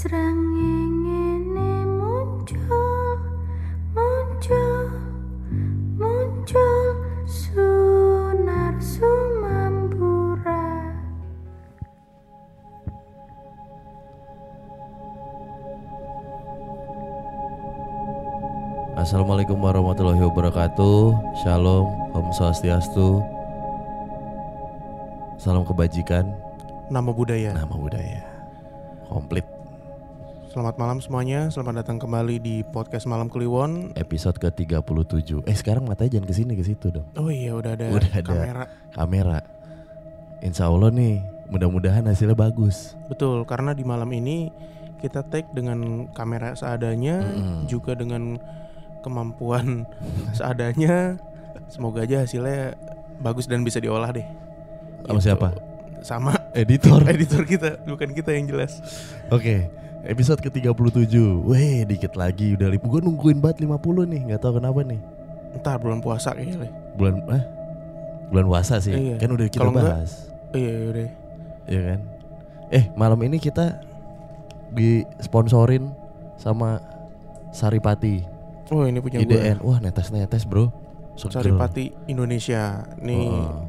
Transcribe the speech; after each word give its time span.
Srengenge 0.00 1.84
muncul, 1.84 3.20
muncul, 3.92 4.88
muncul 6.00 6.84
Sunar 7.28 8.80
Sumambura. 8.80 10.64
Assalamualaikum 18.96 19.60
warahmatullahi 19.60 20.24
wabarakatuh. 20.24 21.12
Shalom, 21.44 21.92
Om 22.16 22.32
Swastiastu. 22.32 23.20
Salam 25.36 25.68
kebajikan, 25.68 26.32
Nama 26.88 27.12
budaya. 27.12 27.52
nama 27.52 27.76
budaya 27.76 28.24
Komplit 29.12 29.59
Selamat 30.50 30.74
malam 30.76 30.98
semuanya. 30.98 31.46
Selamat 31.48 31.82
datang 31.82 31.96
kembali 31.96 32.36
di 32.36 32.66
podcast 32.66 33.06
Malam 33.06 33.30
Kliwon. 33.30 33.94
episode 33.94 34.34
ke-37 34.36 35.46
Eh 35.46 35.54
sekarang 35.54 35.86
matanya 35.86 36.18
jangan 36.18 36.26
ke 36.26 36.34
sini 36.34 36.52
ke 36.52 36.64
situ 36.64 36.90
dong 36.90 37.06
Oh 37.14 37.30
iya 37.30 37.54
udah 37.54 37.72
ada 37.72 37.86
Udah 37.88 38.10
ada. 38.10 38.26
kamera. 38.26 38.64
Kamera 38.90 39.38
Insya 40.40 40.66
Allah 40.66 40.90
nih 40.90 41.22
mudah-mudahan 41.48 42.02
hasilnya 42.04 42.34
bagus 42.34 42.98
Betul, 43.06 43.42
karena 43.44 43.70
di 43.70 43.82
malam 43.82 44.10
ini 44.10 44.50
kita 45.00 45.24
take 45.24 45.48
dengan 45.50 45.80
kamera 46.12 46.52
seadanya, 46.52 47.24
Mm-mm. 47.24 47.64
juga 47.64 47.96
dengan 47.96 48.36
kemampuan 49.00 49.88
seadanya. 50.36 51.16
Semoga 51.66 52.04
aja 52.04 52.20
hasilnya 52.20 52.76
bagus 53.16 53.48
dan 53.48 53.64
bisa 53.64 53.80
diolah 53.80 54.12
deh. 54.12 54.26
Sama 55.00 55.16
Gitu. 55.16 55.24
siapa? 55.24 55.48
Sama 56.04 56.32
Editor 56.52 57.06
editor 57.12 57.42
kita, 57.44 57.78
bukan 57.80 58.10
kita 58.10 58.30
yang 58.32 58.46
jelas. 58.46 58.82
Oke 59.28 59.70
Episode 60.00 60.40
ke-37 60.40 61.12
Weh 61.44 61.84
dikit 61.84 62.16
lagi 62.16 62.56
udah 62.56 62.66
lip 62.66 62.80
Gue 62.80 62.98
nungguin 62.98 63.36
banget 63.36 63.62
50 63.62 63.76
nih 64.08 64.20
Gak 64.28 64.40
tahu 64.40 64.52
kenapa 64.56 64.80
nih 64.80 64.96
Entar 65.52 65.76
bulan 65.76 66.00
puasa 66.00 66.32
kayaknya. 66.32 66.56
Le. 66.58 66.68
Bulan 66.96 67.14
eh? 67.28 67.44
Bulan 68.28 68.46
puasa 68.46 68.74
sih 68.78 68.90
Iya. 68.90 69.16
Kan 69.16 69.30
udah 69.30 69.46
kita 69.46 69.60
enggak- 69.62 69.84
bahas 69.84 70.10
Oh, 70.50 70.56
iya 70.56 70.72
udah. 70.88 71.08
Iya 71.68 71.80
kan 71.86 72.00
Eh 72.72 72.84
malam 72.96 73.20
ini 73.20 73.36
kita 73.36 73.78
Disponsorin 74.72 75.92
Sama 76.34 76.80
Saripati 77.52 78.24
Oh 78.70 78.88
ini 78.88 78.98
punya 78.98 79.20
gue. 79.20 79.28
IDN 79.28 79.60
Wah 79.60 79.78
netes-netes 79.78 80.42
bro 80.44 80.72
Seger. 81.12 81.44
Saripati 81.44 81.92
Indonesia. 82.06 82.88
Nih 82.96 83.28
Oh, 83.28 83.68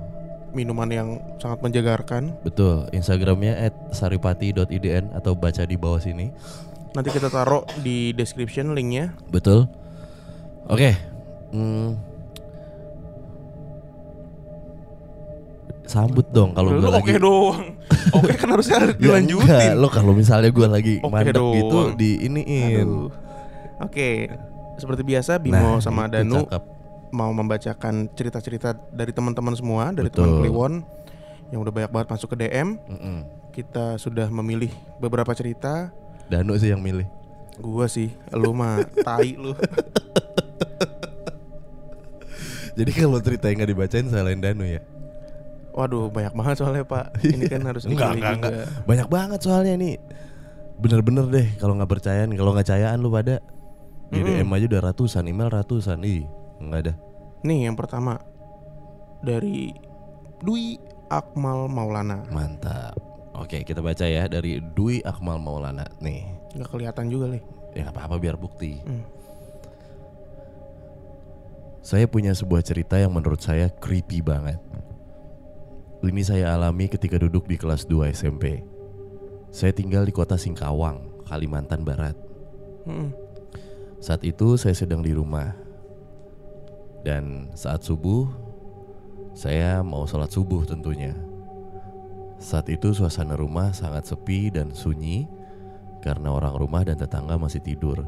minuman 0.52 0.88
yang 0.88 1.07
sangat 1.38 1.59
menjagarkan. 1.59 2.35
Betul 2.41 2.88
Instagramnya 2.91 3.55
at 3.61 3.73
saripati.idn 3.91 5.11
Atau 5.11 5.33
baca 5.33 5.63
di 5.63 5.75
bawah 5.75 5.97
sini 5.97 6.30
Nanti 6.91 7.09
kita 7.09 7.27
taruh 7.27 7.63
di 7.80 8.11
description 8.11 8.72
linknya. 8.72 9.16
Betul 9.27 9.67
Oke 10.66 10.95
Hmm. 11.52 11.99
Sambut 15.83 16.23
dong 16.31 16.55
kalau 16.55 16.72
gue 16.72 16.88
oke 16.88 16.95
lagi 17.03 17.19
doang. 17.19 17.75
Oke 18.16 18.33
kan 18.33 18.47
harusnya 18.49 18.77
Ya 18.79 18.95
dilanjutin. 18.95 19.44
enggak, 19.44 19.75
lo 19.75 19.88
kalau 19.91 20.16
misalnya 20.16 20.47
gue 20.47 20.63
lagi 20.63 20.95
Oke 20.97 21.11
mandek 21.11 21.35
gitu 21.35 21.67
doang. 21.67 21.99
di 21.99 22.09
iniin. 22.23 22.88
Oke. 23.77 24.31
Seperti 24.79 25.03
biasa 25.03 25.35
Bimo 25.38 25.83
sama 25.83 26.07
itu 26.07 26.16
Danu 26.16 26.47
cakep. 26.47 26.63
Mau 27.12 27.30
membacakan 27.30 28.08
cerita-cerita 28.12 28.73
dari 28.90 29.12
teman-teman 29.12 29.54
semua, 29.54 29.92
dari 29.92 30.08
Betul. 30.08 30.26
teman 30.28 30.40
Kliwon 30.42 30.73
yang 31.52 31.59
udah 31.59 31.72
banyak 31.72 31.92
banget 31.92 32.08
masuk 32.09 32.34
ke 32.34 32.48
DM. 32.48 32.80
Mm-mm. 32.88 33.18
Kita 33.52 34.00
sudah 34.00 34.31
memilih 34.31 34.72
beberapa 34.98 35.36
cerita. 35.36 35.92
Danu 36.31 36.56
sih 36.56 36.72
yang 36.72 36.80
milih. 36.80 37.03
Gua 37.59 37.85
sih, 37.85 38.16
lu 38.31 38.56
mah 38.56 38.80
tai 39.06 39.35
lu. 39.35 39.52
Jadi 42.72 42.91
kalau 42.96 43.19
cerita 43.19 43.52
yang 43.52 43.59
nggak 43.62 43.72
dibacain 43.75 44.08
selain 44.08 44.40
Danu 44.40 44.64
ya. 44.64 44.80
Waduh, 45.72 46.08
banyak 46.08 46.31
banget 46.31 46.56
soalnya, 46.59 46.84
Pak. 46.84 47.06
Ini 47.35 47.46
kan 47.47 47.62
harus 47.68 47.84
Enggak, 47.84 48.16
enggak, 48.16 48.34
juga. 48.40 48.47
enggak. 48.47 48.66
Banyak 48.88 49.08
banget 49.12 49.40
soalnya 49.44 49.74
nih. 49.75 49.96
Bener-bener 50.81 51.25
deh 51.30 51.47
kalau 51.59 51.75
nggak 51.78 51.91
percayaan, 51.91 52.31
kalau 52.34 52.52
nggak 52.56 52.68
cayaan 52.68 52.97
lu 53.00 53.12
pada 53.12 53.44
di 54.12 54.19
Mm-mm. 54.19 54.44
DM 54.44 54.52
aja 54.52 54.66
udah 54.72 54.81
ratusan, 54.91 55.24
email 55.28 55.52
ratusan. 55.52 56.00
Ih, 56.03 56.24
enggak 56.59 56.80
ada. 56.88 56.94
Nih 57.41 57.66
yang 57.69 57.75
pertama 57.78 58.22
dari 59.25 59.74
Dwi 60.41 60.78
Akmal 61.09 61.69
Maulana. 61.69 62.25
Mantap. 62.29 62.97
Oke, 63.38 63.66
kita 63.66 63.81
baca 63.81 64.06
ya 64.06 64.29
dari 64.29 64.62
Dwi 64.62 65.02
Akmal 65.02 65.41
Maulana 65.41 65.90
nih. 65.97 66.25
Nggak 66.57 66.69
kelihatan 66.69 67.06
juga 67.09 67.25
nih. 67.31 67.44
Ya 67.74 67.90
apa-apa 67.90 68.19
biar 68.19 68.35
bukti. 68.35 68.81
Hmm. 68.84 69.03
Saya 71.81 72.06
punya 72.06 72.38
sebuah 72.38 72.62
cerita 72.62 73.02
yang 73.02 73.09
menurut 73.09 73.41
saya 73.41 73.72
creepy 73.73 74.22
banget. 74.22 74.62
Ini 76.02 76.22
saya 76.25 76.53
alami 76.53 76.90
ketika 76.90 77.18
duduk 77.18 77.46
di 77.46 77.58
kelas 77.58 77.85
2 77.85 78.09
SMP. 78.13 78.62
Saya 79.53 79.69
tinggal 79.69 80.06
di 80.06 80.13
kota 80.13 80.38
Singkawang, 80.38 81.25
Kalimantan 81.29 81.85
Barat. 81.85 82.18
Mm-mm. 82.90 83.13
Saat 84.02 84.25
itu 84.25 84.58
saya 84.58 84.73
sedang 84.73 85.06
di 85.06 85.13
rumah. 85.13 85.53
Dan 87.01 87.50
saat 87.57 87.81
subuh, 87.81 88.29
saya 89.34 89.81
mau 89.81 90.06
sholat 90.06 90.29
subuh 90.29 90.62
tentunya. 90.67 91.17
Saat 92.41 92.69
itu 92.73 92.94
suasana 92.94 93.38
rumah 93.38 93.69
sangat 93.73 94.09
sepi 94.09 94.50
dan 94.50 94.73
sunyi 94.73 95.29
karena 96.01 96.34
orang 96.34 96.57
rumah 96.57 96.81
dan 96.81 96.97
tetangga 96.97 97.38
masih 97.38 97.61
tidur. 97.61 98.06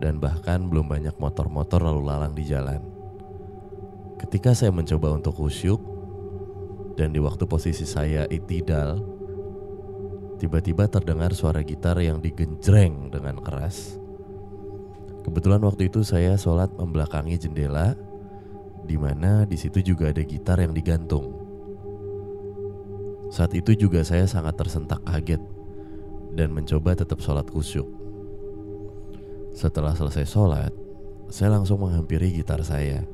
Dan 0.00 0.16
bahkan 0.16 0.64
belum 0.64 0.88
banyak 0.88 1.16
motor-motor 1.20 1.84
lalu 1.84 2.02
lalang 2.08 2.32
di 2.32 2.44
jalan. 2.48 2.80
Ketika 4.16 4.56
saya 4.56 4.72
mencoba 4.72 5.16
untuk 5.16 5.36
khusyuk 5.36 5.80
dan 6.96 7.12
di 7.12 7.20
waktu 7.20 7.44
posisi 7.44 7.84
saya 7.84 8.24
itidal, 8.28 9.00
tiba-tiba 10.40 10.88
terdengar 10.88 11.36
suara 11.36 11.60
gitar 11.60 12.00
yang 12.00 12.20
digenjreng 12.20 13.12
dengan 13.12 13.40
keras. 13.40 14.00
Kebetulan 15.30 15.62
waktu 15.62 15.86
itu 15.86 16.02
saya 16.02 16.34
sholat 16.34 16.74
membelakangi 16.74 17.38
jendela, 17.38 17.94
di 18.82 18.98
mana 18.98 19.46
di 19.46 19.54
situ 19.54 19.78
juga 19.78 20.10
ada 20.10 20.18
gitar 20.26 20.58
yang 20.58 20.74
digantung. 20.74 21.30
Saat 23.30 23.54
itu 23.54 23.78
juga 23.78 24.02
saya 24.02 24.26
sangat 24.26 24.58
tersentak 24.58 24.98
kaget 25.06 25.38
dan 26.34 26.50
mencoba 26.50 26.98
tetap 26.98 27.22
sholat 27.22 27.46
khusyuk. 27.46 27.86
Setelah 29.54 29.94
selesai 29.94 30.26
sholat, 30.26 30.74
saya 31.30 31.54
langsung 31.54 31.78
menghampiri 31.86 32.34
gitar 32.34 32.66
saya. 32.66 33.06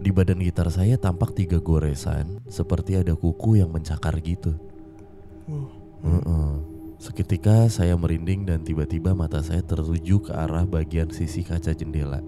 Di 0.00 0.08
badan 0.08 0.40
gitar 0.40 0.72
saya 0.72 0.96
tampak 0.96 1.36
tiga 1.36 1.60
goresan, 1.60 2.40
seperti 2.48 2.96
ada 2.96 3.12
kuku 3.12 3.60
yang 3.60 3.68
mencakar 3.68 4.16
gitu. 4.24 4.56
Uh, 5.44 5.68
Heeh. 6.00 6.77
Seketika 6.98 7.70
saya 7.70 7.94
merinding 7.94 8.42
dan 8.42 8.66
tiba-tiba 8.66 9.14
mata 9.14 9.38
saya 9.38 9.62
tertuju 9.62 10.18
ke 10.18 10.34
arah 10.34 10.66
bagian 10.66 11.06
sisi 11.14 11.46
kaca 11.46 11.70
jendela. 11.70 12.18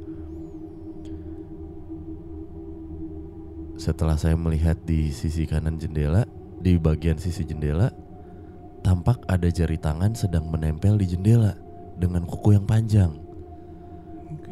Setelah 3.75 4.15
saya 4.15 4.39
melihat 4.39 4.79
di 4.87 5.11
sisi 5.11 5.43
kanan 5.43 5.75
jendela, 5.75 6.23
di 6.63 6.79
bagian 6.79 7.19
sisi 7.19 7.43
jendela, 7.43 7.91
tampak 8.87 9.27
ada 9.27 9.51
jari 9.51 9.75
tangan 9.75 10.15
sedang 10.15 10.47
menempel 10.47 11.03
di 11.03 11.19
jendela 11.19 11.59
dengan 11.99 12.23
kuku 12.23 12.55
yang 12.55 12.63
panjang. 12.63 13.11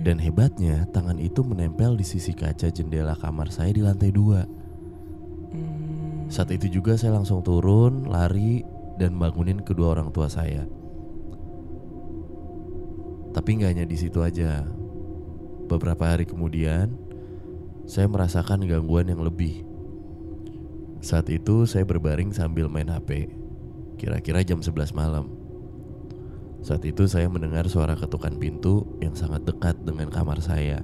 Dan 0.03 0.19
hebatnya, 0.19 0.83
tangan 0.91 1.23
itu 1.23 1.47
menempel 1.47 1.95
di 1.95 2.03
sisi 2.03 2.35
kaca 2.35 2.75
jendela 2.75 3.15
kamar 3.15 3.55
saya 3.55 3.71
di 3.71 3.87
lantai 3.87 4.11
dua. 4.11 4.43
Hmm. 5.55 6.27
Saat 6.27 6.51
itu 6.59 6.67
juga 6.83 6.99
saya 6.99 7.15
langsung 7.15 7.39
turun, 7.47 8.11
lari, 8.11 8.67
dan 8.99 9.15
bangunin 9.15 9.63
kedua 9.63 9.95
orang 9.95 10.11
tua 10.11 10.27
saya. 10.27 10.67
Tapi 13.33 13.49
nggak 13.55 13.71
hanya 13.71 13.87
di 13.87 13.95
situ 13.95 14.19
aja. 14.19 14.67
Beberapa 15.71 16.11
hari 16.11 16.27
kemudian, 16.27 16.91
saya 17.87 18.11
merasakan 18.11 18.67
gangguan 18.67 19.07
yang 19.07 19.23
lebih. 19.23 19.63
Saat 20.99 21.31
itu 21.31 21.63
saya 21.63 21.87
berbaring 21.87 22.35
sambil 22.35 22.67
main 22.67 22.91
HP. 22.91 23.31
Kira-kira 23.97 24.43
jam 24.43 24.59
11 24.59 24.91
malam. 24.91 25.31
Saat 26.59 26.83
itu 26.83 27.07
saya 27.07 27.31
mendengar 27.31 27.71
suara 27.71 27.95
ketukan 27.95 28.35
pintu 28.35 28.99
yang 28.99 29.15
sangat 29.15 29.47
dekat 29.47 29.79
dengan 29.87 30.11
kamar 30.11 30.43
saya. 30.43 30.83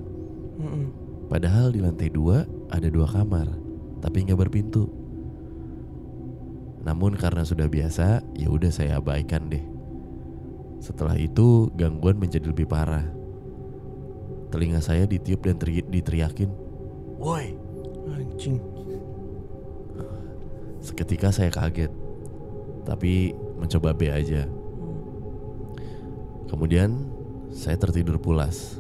Padahal 1.27 1.75
di 1.75 1.83
lantai 1.83 2.15
dua 2.15 2.47
ada 2.71 2.87
dua 2.87 3.11
kamar, 3.11 3.51
tapi 3.99 4.23
nggak 4.23 4.39
berpintu. 4.47 5.04
Namun 6.85 7.17
karena 7.17 7.43
sudah 7.43 7.65
biasa, 7.65 8.21
ya 8.37 8.49
udah 8.53 8.69
saya 8.69 9.01
abaikan 9.01 9.49
deh. 9.49 9.65
Setelah 10.85 11.17
itu 11.17 11.73
gangguan 11.73 12.21
menjadi 12.21 12.45
lebih 12.53 12.69
parah. 12.69 13.09
Telinga 14.53 14.85
saya 14.85 15.09
ditiup 15.09 15.41
dan 15.41 15.57
teri- 15.57 15.89
diteriakin, 15.89 16.53
"Woi!" 17.17 17.57
Anjing. 18.13 18.61
Seketika 20.85 21.33
saya 21.33 21.49
kaget. 21.49 21.89
Tapi 22.85 23.33
mencoba 23.57 23.97
B 23.97 24.13
aja. 24.13 24.45
Kemudian 26.53 27.09
saya 27.49 27.81
tertidur 27.81 28.21
pulas. 28.21 28.77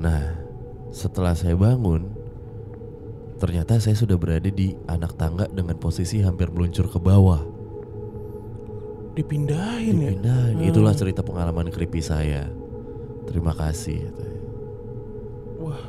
Nah, 0.00 0.32
setelah 0.88 1.36
saya 1.36 1.52
bangun, 1.52 2.08
ternyata 3.40 3.80
saya 3.80 3.96
sudah 3.96 4.20
berada 4.20 4.46
di 4.46 4.76
anak 4.84 5.16
tangga 5.16 5.48
dengan 5.48 5.74
posisi 5.74 6.20
hampir 6.20 6.52
meluncur 6.52 6.86
ke 6.86 7.00
bawah. 7.00 7.40
Dipindahin 9.16 9.96
ya. 9.98 10.10
Dipindahin. 10.14 10.56
Itulah 10.62 10.94
cerita 10.94 11.24
pengalaman 11.24 11.72
creepy 11.72 11.98
saya. 11.98 12.46
Terima 13.26 13.56
kasih. 13.56 14.06
Wah. 15.58 15.82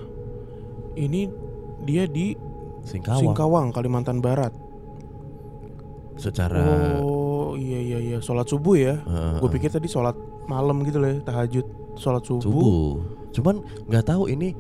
Ini 0.96 1.30
dia 1.84 2.08
di 2.08 2.34
Singkawang. 2.82 3.22
Singkawang, 3.22 3.68
Kalimantan 3.70 4.20
Barat. 4.20 4.50
Secara 6.18 6.98
Oh 7.02 7.54
iya 7.58 7.78
iya 7.82 7.98
iya, 8.00 8.18
sholat 8.22 8.46
subuh 8.46 8.78
ya. 8.78 8.96
eh, 9.02 9.38
Gue 9.38 9.50
pikir 9.52 9.70
tadi 9.70 9.86
sholat 9.86 10.14
malam 10.46 10.82
gitu 10.86 11.02
loh, 11.02 11.10
ya, 11.10 11.20
tahajud, 11.22 11.66
sholat 11.98 12.24
subuh. 12.24 12.42
subuh. 12.42 12.92
Cuman 13.32 13.56
nggak 13.86 14.06
tahu 14.06 14.30
ini 14.30 14.54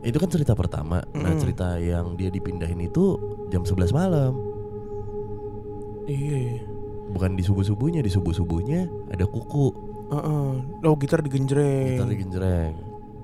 itu 0.00 0.16
kan 0.16 0.28
cerita 0.28 0.52
pertama. 0.52 1.02
Nah, 1.10 1.30
Mm-mm. 1.30 1.40
cerita 1.40 1.74
yang 1.76 2.14
dia 2.14 2.28
dipindahin 2.28 2.78
itu 2.80 3.18
jam 3.48 3.62
11 3.62 3.90
malam. 3.90 4.32
Iya. 6.04 6.62
Bukan 7.08 7.34
di 7.34 7.42
subuh-subuhnya, 7.42 8.00
di 8.00 8.08
subuh-subuhnya 8.08 8.86
ada 9.10 9.24
kuku. 9.24 9.72
Heeh. 10.08 10.48
Oh 10.82 10.96
gitar 10.96 11.20
digenjreng. 11.20 11.96
Kita 11.96 12.06
di 12.06 12.16
genjreng. 12.16 12.72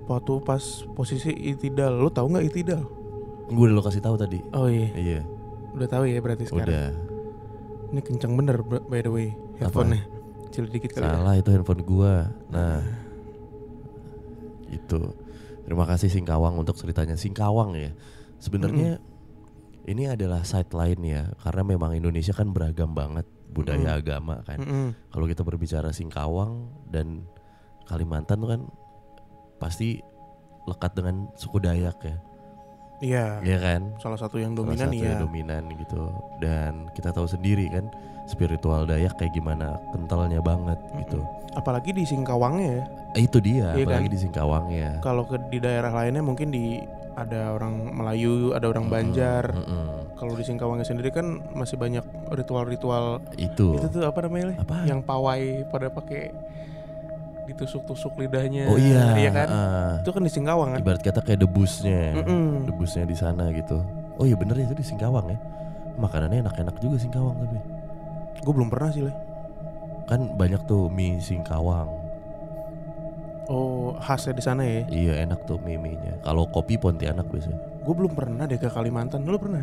Waktu 0.05 0.33
pas 0.41 0.61
posisi 0.91 1.33
itidal, 1.33 1.97
lo 1.97 2.09
tau 2.09 2.29
nggak 2.29 2.45
itidal? 2.45 2.85
Gue 3.47 3.65
udah 3.69 3.77
lo 3.77 3.83
kasih 3.83 4.01
tahu 4.01 4.17
tadi. 4.17 4.41
Oh 4.53 4.69
iya, 4.69 4.89
Iya, 4.93 5.21
udah 5.73 5.89
tahu 5.89 6.05
ya 6.05 6.21
berarti 6.21 6.45
sekarang. 6.45 6.69
udah. 6.69 6.89
Ini 7.89 8.01
kencang 8.03 8.33
bener 8.35 8.57
by 8.61 9.01
the 9.01 9.09
way, 9.09 9.29
headphone-nya. 9.57 10.05
Kecil 10.49 10.69
dikit 10.69 10.93
kali. 10.93 11.05
ya. 11.05 11.13
Salah 11.15 11.35
itu 11.37 11.49
handphone 11.49 11.83
gua. 11.83 12.29
Nah, 12.49 12.85
itu. 14.69 15.01
Terima 15.65 15.89
kasih 15.89 16.13
Singkawang 16.13 16.61
untuk 16.61 16.77
ceritanya. 16.77 17.17
Singkawang 17.17 17.73
ya. 17.77 17.91
Sebenarnya 18.37 19.01
ini 19.89 20.09
adalah 20.09 20.45
side 20.45 20.73
lain 20.73 21.01
ya, 21.05 21.29
karena 21.41 21.65
memang 21.65 21.97
Indonesia 21.97 22.33
kan 22.37 22.53
beragam 22.53 22.93
banget 22.93 23.25
budaya 23.55 23.97
agama 24.01 24.41
kan. 24.45 24.61
Mm-mm. 24.61 24.87
Kalau 25.13 25.27
kita 25.29 25.41
berbicara 25.41 25.93
Singkawang 25.95 26.69
dan 26.93 27.25
Kalimantan 27.85 28.41
tuh 28.41 28.49
kan 28.49 28.61
pasti 29.61 30.01
lekat 30.65 30.97
dengan 30.97 31.29
suku 31.37 31.61
Dayak 31.61 31.99
ya. 32.05 32.17
Iya. 32.99 33.43
Iya 33.43 33.59
kan? 33.59 33.81
Salah 33.99 34.19
satu 34.19 34.39
yang 34.39 34.55
Salah 34.55 34.71
dominan 34.71 34.89
satu 34.91 34.99
ya. 34.99 35.07
yang 35.11 35.23
dominan 35.23 35.63
gitu. 35.77 36.03
Dan 36.39 36.73
kita 36.95 37.11
tahu 37.11 37.27
sendiri 37.27 37.67
kan 37.71 37.91
spiritual 38.25 38.87
Dayak 38.87 39.19
kayak 39.19 39.35
gimana 39.35 39.77
kentalnya 39.93 40.41
banget 40.41 40.79
gitu. 40.99 41.21
Apalagi 41.55 41.91
di 41.93 42.03
Singkawangnya 42.03 42.69
ya. 42.69 42.85
Itu 43.15 43.39
dia, 43.39 43.75
Iya 43.79 43.87
apalagi 43.87 44.09
kan? 44.09 44.15
di 44.15 44.19
Singkawangnya. 44.19 44.91
Kalau 45.01 45.23
ke 45.23 45.39
di 45.49 45.59
daerah 45.59 45.91
lainnya 45.91 46.23
mungkin 46.23 46.51
di 46.51 46.83
ada 47.15 47.55
orang 47.55 47.95
Melayu, 47.95 48.51
ada 48.59 48.67
orang 48.67 48.91
Banjar. 48.91 49.55
Mm-mm. 49.55 50.19
Kalau 50.19 50.35
di 50.35 50.43
Singkawangnya 50.43 50.83
sendiri 50.83 51.15
kan 51.15 51.39
masih 51.55 51.79
banyak 51.79 52.03
ritual-ritual 52.35 53.23
Itu. 53.39 53.79
itu 53.79 53.87
tuh 53.87 54.03
apa 54.03 54.27
namanya? 54.27 54.59
Apaan? 54.59 54.87
Yang 54.91 55.01
pawai 55.07 55.43
pada 55.71 55.95
pakai 55.95 56.35
ditusuk-tusuk 57.47 58.17
lidahnya. 58.19 58.69
Oh 58.69 58.77
iya, 58.81 59.17
Iya 59.17 59.31
kan? 59.33 59.49
ah. 59.49 59.93
Itu 60.01 60.11
kan 60.13 60.23
di 60.25 60.33
Singkawang 60.33 60.77
kan? 60.77 60.81
Ibarat 60.81 61.03
kata 61.05 61.21
kayak 61.21 61.41
debusnya, 61.45 62.17
Mm-mm. 62.21 62.69
debusnya 62.69 63.05
di 63.05 63.17
sana 63.17 63.53
gitu. 63.53 63.85
Oh 64.17 64.25
iya 64.25 64.35
bener 64.39 64.57
ya 64.61 64.69
itu 64.71 64.77
di 64.77 64.87
Singkawang 64.87 65.29
ya. 65.31 65.39
Makanannya 66.01 66.43
enak-enak 66.45 66.77
juga 66.81 66.97
Singkawang 66.99 67.37
tapi. 67.39 67.59
Gue 68.45 68.53
belum 68.53 68.69
pernah 68.69 68.91
sih, 68.93 69.05
Le. 69.07 69.13
Kan 70.05 70.37
banyak 70.37 70.65
tuh 70.69 70.89
mie 70.93 71.21
Singkawang. 71.21 71.89
Oh, 73.45 73.93
khasnya 74.01 74.33
di 74.33 74.41
sana 74.41 74.65
ya. 74.65 74.89
Iya 74.89 75.13
enak 75.29 75.45
tuh 75.45 75.61
mie-nya. 75.61 76.17
Kalau 76.25 76.49
kopi 76.49 76.81
Pontianak 76.81 77.29
biasanya. 77.29 77.61
Gue 77.85 77.93
belum 77.93 78.17
pernah 78.17 78.49
deh 78.49 78.57
ke 78.57 78.73
Kalimantan. 78.73 79.21
Lu 79.29 79.37
pernah? 79.37 79.61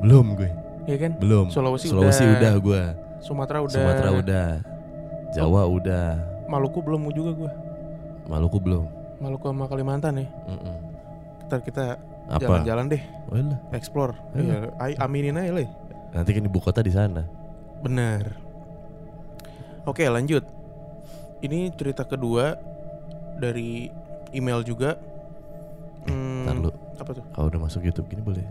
Belum 0.00 0.32
gue. 0.40 0.48
Iya 0.88 0.96
kan? 0.96 1.12
Belum. 1.20 1.52
Sulawesi 1.52 1.92
Sulawesi 1.92 2.24
udah. 2.24 2.36
udah, 2.40 2.52
gue. 2.56 2.82
Sumatera 3.20 3.60
udah. 3.60 3.76
Sumatera 3.76 4.10
udah. 4.16 4.48
Jawa 5.36 5.62
udah. 5.68 6.29
Maluku 6.50 6.82
belum 6.82 7.06
juga 7.14 7.30
gue. 7.32 7.50
Maluku 8.26 8.58
belum. 8.58 8.84
Maluku 9.22 9.46
sama 9.46 9.64
Kalimantan 9.66 10.18
ya. 10.18 10.26
Mm-mm. 10.46 10.76
Ntar 11.46 11.60
kita 11.62 11.84
Apa? 12.26 12.38
jalan-jalan 12.38 12.90
deh, 12.90 13.02
Oh, 13.26 13.34
iya. 13.34 13.56
explore. 13.70 14.14
Iya, 14.34 14.70
ay- 14.78 14.98
aminin 14.98 15.34
aja, 15.34 15.50
Le. 15.52 15.66
Nanti 16.10 16.30
kan 16.30 16.42
ibu 16.42 16.58
kota 16.58 16.80
di 16.80 16.90
sana. 16.90 17.22
Bener. 17.80 18.34
Oke, 19.82 20.06
lanjut. 20.06 20.42
Ini 21.40 21.70
cerita 21.72 22.02
kedua 22.04 22.54
dari 23.34 23.88
email 24.30 24.62
juga. 24.62 24.98
Hmm, 26.04 26.44
Ntar 26.44 26.56
lu 26.56 26.70
Apa 26.98 27.10
tuh? 27.12 27.24
kalau 27.30 27.46
udah 27.48 27.60
masuk 27.62 27.80
YouTube 27.82 28.06
gini 28.06 28.20
boleh. 28.20 28.44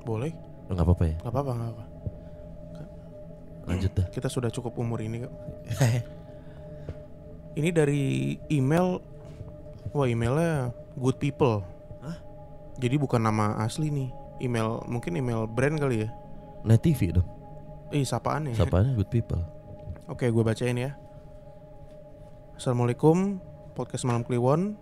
Boleh? 0.00 0.32
Oh, 0.66 0.74
nggak 0.74 0.86
apa-apa 0.86 1.04
ya. 1.06 1.16
Gak 1.18 1.32
apa-apa, 1.32 1.50
gak 1.52 1.70
apa. 1.72 1.84
Lanjut 3.66 3.90
dah. 3.92 4.06
Kita 4.08 4.26
sudah 4.26 4.48
cukup 4.48 4.74
umur 4.76 4.98
ini 4.98 5.22
kok. 5.22 5.32
ini 7.54 7.70
dari 7.74 8.36
email. 8.50 9.02
Wah, 9.90 10.06
emailnya 10.06 10.70
good 10.94 11.18
people. 11.18 11.66
Hah? 12.02 12.18
Jadi 12.78 12.94
bukan 13.00 13.22
nama 13.22 13.58
asli 13.62 13.90
nih. 13.90 14.10
Email 14.40 14.86
mungkin 14.86 15.18
email 15.18 15.50
brand 15.50 15.76
kali 15.76 16.06
ya. 16.06 16.08
Net 16.62 16.84
TV 16.84 17.16
dong. 17.16 17.26
Eh, 17.90 18.06
sapaan 18.06 18.46
ya? 18.46 18.54
Sapanya 18.54 18.94
good 18.94 19.10
people. 19.10 19.42
Oke, 20.06 20.30
gue 20.30 20.44
bacain 20.46 20.78
ya. 20.78 20.94
Assalamualaikum, 22.54 23.40
podcast 23.74 24.04
Malam 24.06 24.22
Kliwon. 24.22 24.76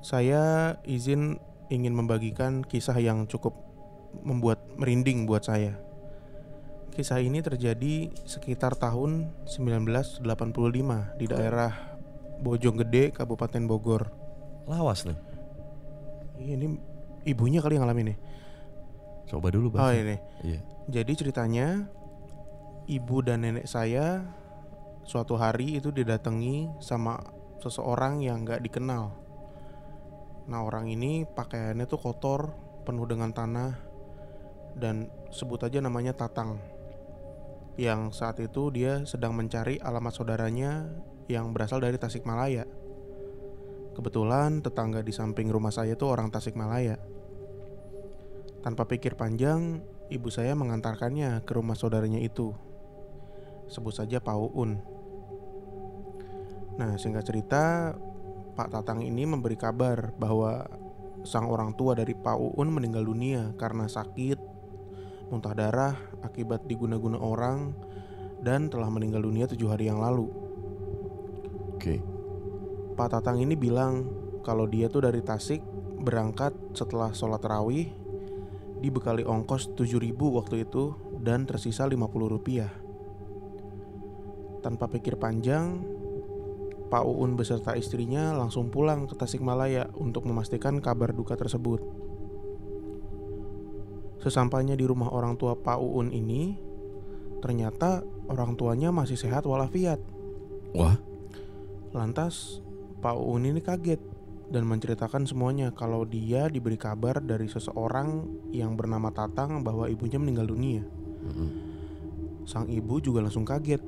Saya 0.00 0.74
izin 0.88 1.36
ingin 1.68 1.92
membagikan 1.92 2.64
kisah 2.64 2.96
yang 2.98 3.28
cukup 3.28 3.52
membuat 4.26 4.58
merinding 4.74 5.28
buat 5.28 5.46
saya. 5.46 5.76
Kisah 6.90 7.22
ini 7.22 7.38
terjadi 7.40 8.10
sekitar 8.26 8.74
tahun 8.74 9.30
1985 9.46 10.26
di 11.16 11.26
daerah 11.30 11.72
Bojonggede, 12.42 13.14
Kabupaten 13.14 13.62
Bogor. 13.64 14.10
Lawas 14.66 15.06
nih. 15.06 15.18
Iya, 16.40 16.54
Ini 16.56 16.66
ibunya 17.30 17.60
kali 17.60 17.76
yang 17.78 17.86
ngalamin 17.86 18.14
nih. 18.14 18.18
Coba 19.30 19.52
dulu 19.54 19.70
Oh 19.70 19.86
bang. 19.86 20.02
ini. 20.02 20.16
Iya. 20.42 20.60
Jadi 20.90 21.12
ceritanya 21.14 21.86
ibu 22.90 23.22
dan 23.22 23.46
nenek 23.46 23.70
saya 23.70 24.26
suatu 25.06 25.38
hari 25.38 25.78
itu 25.78 25.94
didatangi 25.94 26.66
sama 26.82 27.22
seseorang 27.62 28.24
yang 28.24 28.42
nggak 28.42 28.64
dikenal. 28.66 29.14
Nah 30.50 30.60
orang 30.66 30.90
ini 30.90 31.22
pakaiannya 31.28 31.86
tuh 31.86 32.00
kotor, 32.00 32.50
penuh 32.82 33.06
dengan 33.06 33.30
tanah 33.30 33.78
dan 34.74 35.06
sebut 35.30 35.62
aja 35.62 35.78
namanya 35.78 36.16
Tatang. 36.16 36.79
Yang 37.78 38.00
saat 38.18 38.40
itu 38.42 38.72
dia 38.74 39.04
sedang 39.06 39.36
mencari 39.36 39.78
alamat 39.78 40.12
saudaranya 40.14 40.90
yang 41.30 41.54
berasal 41.54 41.78
dari 41.78 41.94
Tasikmalaya. 41.94 42.66
Kebetulan 43.94 44.62
tetangga 44.62 45.02
di 45.02 45.14
samping 45.14 45.50
rumah 45.50 45.70
saya 45.70 45.94
tuh 45.94 46.10
orang 46.10 46.30
Tasikmalaya. 46.32 46.98
Tanpa 48.60 48.84
pikir 48.84 49.14
panjang, 49.14 49.80
ibu 50.10 50.28
saya 50.28 50.52
mengantarkannya 50.58 51.46
ke 51.46 51.52
rumah 51.54 51.78
saudaranya 51.78 52.18
itu. 52.18 52.52
Sebut 53.70 53.94
saja 53.94 54.18
Pak 54.18 54.36
Uun. 54.36 54.82
Nah, 56.76 56.98
singkat 56.98 57.28
cerita, 57.28 57.94
Pak 58.58 58.68
Tatang 58.74 59.00
ini 59.06 59.24
memberi 59.24 59.54
kabar 59.54 60.10
bahwa 60.18 60.66
sang 61.22 61.46
orang 61.46 61.76
tua 61.76 61.94
dari 61.94 62.16
Pak 62.16 62.36
Uun 62.36 62.72
meninggal 62.72 63.06
dunia 63.06 63.52
karena 63.56 63.86
sakit, 63.86 64.49
muntah 65.30 65.54
darah 65.54 65.94
akibat 66.20 66.66
diguna-guna 66.66 67.16
orang, 67.16 67.72
dan 68.42 68.68
telah 68.68 68.90
meninggal 68.90 69.24
dunia 69.24 69.46
tujuh 69.46 69.70
hari 69.70 69.86
yang 69.88 70.02
lalu. 70.02 70.28
Oke. 71.76 72.02
Pak 72.98 73.08
Tatang 73.16 73.40
ini 73.40 73.56
bilang 73.56 74.04
kalau 74.44 74.68
dia 74.68 74.92
tuh 74.92 75.08
dari 75.08 75.24
Tasik 75.24 75.64
berangkat 76.00 76.52
setelah 76.76 77.12
sholat 77.12 77.40
rawih 77.44 77.88
dibekali 78.80 79.24
ongkos 79.24 79.76
7000 79.76 80.16
waktu 80.16 80.64
itu 80.64 80.96
dan 81.20 81.44
tersisa 81.44 81.84
50 81.84 82.00
rupiah. 82.28 82.72
Tanpa 84.60 84.88
pikir 84.92 85.16
panjang, 85.16 85.80
Pak 86.88 87.04
Uun 87.06 87.36
beserta 87.36 87.76
istrinya 87.76 88.36
langsung 88.36 88.68
pulang 88.68 89.08
ke 89.08 89.16
Tasikmalaya 89.16 89.88
untuk 89.96 90.28
memastikan 90.28 90.80
kabar 90.84 91.12
duka 91.16 91.36
tersebut. 91.36 91.99
Sesampainya 94.20 94.76
di 94.76 94.84
rumah 94.84 95.08
orang 95.08 95.40
tua 95.40 95.56
Pak 95.56 95.80
Uun 95.80 96.12
ini, 96.12 96.56
ternyata 97.40 98.04
orang 98.28 98.54
tuanya 98.54 98.92
masih 98.92 99.16
sehat 99.16 99.48
walafiat. 99.48 99.98
Wah. 100.76 100.96
Lantas 101.90 102.60
Pak 103.00 103.16
Uun 103.16 103.48
ini 103.48 103.64
kaget 103.64 103.98
dan 104.50 104.66
menceritakan 104.66 105.24
semuanya 105.24 105.70
kalau 105.70 106.02
dia 106.04 106.50
diberi 106.50 106.76
kabar 106.76 107.22
dari 107.22 107.46
seseorang 107.46 108.26
yang 108.50 108.74
bernama 108.74 109.14
Tatang 109.14 109.62
bahwa 109.62 109.86
ibunya 109.86 110.18
meninggal 110.18 110.50
dunia. 110.50 110.82
Sang 112.44 112.66
ibu 112.66 112.98
juga 112.98 113.22
langsung 113.22 113.46
kaget 113.46 113.80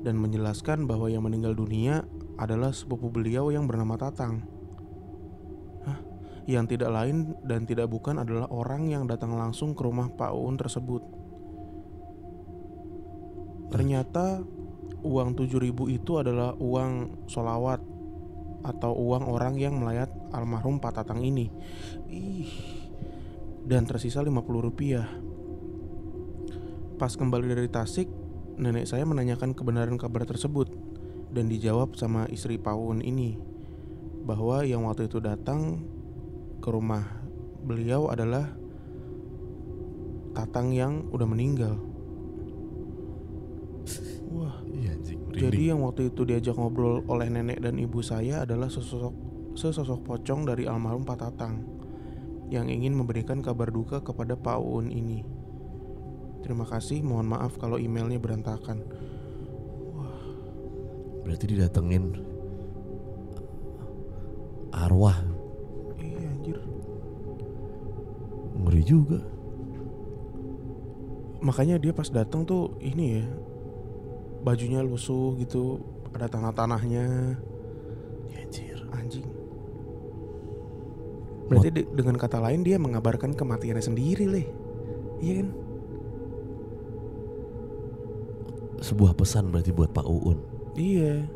dan 0.00 0.16
menjelaskan 0.16 0.88
bahwa 0.88 1.10
yang 1.10 1.26
meninggal 1.26 1.52
dunia 1.52 2.06
adalah 2.40 2.72
sepupu 2.72 3.12
beliau 3.12 3.52
yang 3.52 3.68
bernama 3.68 3.98
Tatang. 4.00 4.40
Yang 6.48 6.76
tidak 6.76 6.90
lain 6.92 7.36
dan 7.44 7.68
tidak 7.68 7.90
bukan 7.90 8.20
adalah 8.20 8.48
orang 8.48 8.88
yang 8.88 9.04
datang 9.04 9.36
langsung 9.36 9.76
ke 9.76 9.82
rumah 9.84 10.08
Pak 10.12 10.32
Uun 10.32 10.56
tersebut. 10.56 11.02
Ternyata 13.70 14.42
uang 15.00 15.28
7000 15.36 15.72
itu 15.88 16.12
adalah 16.20 16.52
uang 16.58 17.24
solawat 17.30 17.80
atau 18.60 18.92
uang 18.92 19.24
orang 19.24 19.56
yang 19.56 19.80
melayat 19.80 20.12
almarhum 20.36 20.82
Pak 20.82 21.00
Tatang 21.00 21.24
ini. 21.24 21.48
Ih. 22.12 22.52
Dan 23.64 23.86
tersisa 23.88 24.20
50 24.20 24.36
rupiah. 24.60 25.06
Pas 27.00 27.12
kembali 27.16 27.56
dari 27.56 27.68
Tasik, 27.72 28.08
nenek 28.60 28.84
saya 28.84 29.08
menanyakan 29.08 29.56
kebenaran 29.56 29.96
kabar 29.96 30.28
tersebut 30.28 30.68
dan 31.32 31.48
dijawab 31.48 31.96
sama 31.96 32.28
istri 32.28 32.60
Paun 32.60 33.00
ini 33.00 33.40
bahwa 34.20 34.60
yang 34.68 34.84
waktu 34.84 35.08
itu 35.08 35.16
datang 35.22 35.80
ke 36.60 36.68
rumah 36.70 37.04
beliau 37.64 38.12
adalah 38.12 38.56
Tatang 40.30 40.70
yang 40.70 41.10
udah 41.10 41.26
meninggal. 41.26 41.74
Wah, 44.30 44.62
Iya 44.62 44.94
anjing. 44.94 45.18
jadi 45.34 45.74
yang 45.74 45.82
waktu 45.82 46.14
itu 46.14 46.22
diajak 46.22 46.54
ngobrol 46.54 47.02
oleh 47.10 47.26
nenek 47.26 47.58
dan 47.58 47.82
ibu 47.82 47.98
saya 47.98 48.46
adalah 48.46 48.70
sesosok 48.70 49.10
sesosok 49.58 50.06
pocong 50.06 50.46
dari 50.46 50.70
almarhum 50.70 51.02
Pak 51.02 51.18
Tatang 51.18 51.66
yang 52.46 52.70
ingin 52.70 52.94
memberikan 52.94 53.42
kabar 53.42 53.74
duka 53.74 54.06
kepada 54.06 54.38
Pak 54.38 54.58
Uun 54.62 54.94
ini. 54.94 55.26
Terima 56.46 56.62
kasih, 56.62 57.02
mohon 57.02 57.26
maaf 57.26 57.58
kalau 57.58 57.76
emailnya 57.76 58.22
berantakan. 58.22 58.86
berarti 61.20 61.46
didatengin 61.46 62.16
arwah 64.74 65.14
ngeri 68.80 68.88
juga. 68.88 69.20
Makanya 71.44 71.76
dia 71.76 71.92
pas 71.92 72.08
datang 72.08 72.48
tuh 72.48 72.76
ini 72.80 73.20
ya 73.20 73.24
bajunya 74.40 74.80
lusuh 74.80 75.36
gitu, 75.36 75.80
ada 76.16 76.28
tanah-tanahnya. 76.28 77.36
Anjir. 78.40 78.78
Anjing. 78.96 79.28
Berarti 81.52 81.68
de- 81.68 81.90
dengan 81.92 82.16
kata 82.16 82.40
lain 82.40 82.64
dia 82.64 82.80
mengabarkan 82.80 83.36
kematiannya 83.36 83.84
sendiri, 83.84 84.24
leh. 84.24 84.48
Iya 85.20 85.44
kan? 85.44 85.48
Sebuah 88.80 89.12
pesan 89.12 89.52
berarti 89.52 89.76
buat 89.76 89.92
Pak 89.92 90.08
Uun. 90.08 90.40
Iya. 90.72 91.28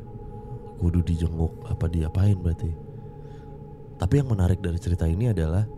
Kudu 0.81 1.05
dijenguk 1.05 1.53
apa 1.69 1.93
diapain 1.93 2.41
berarti. 2.41 2.73
Tapi 4.01 4.15
yang 4.17 4.33
menarik 4.33 4.65
dari 4.65 4.81
cerita 4.81 5.05
ini 5.05 5.29
adalah 5.29 5.69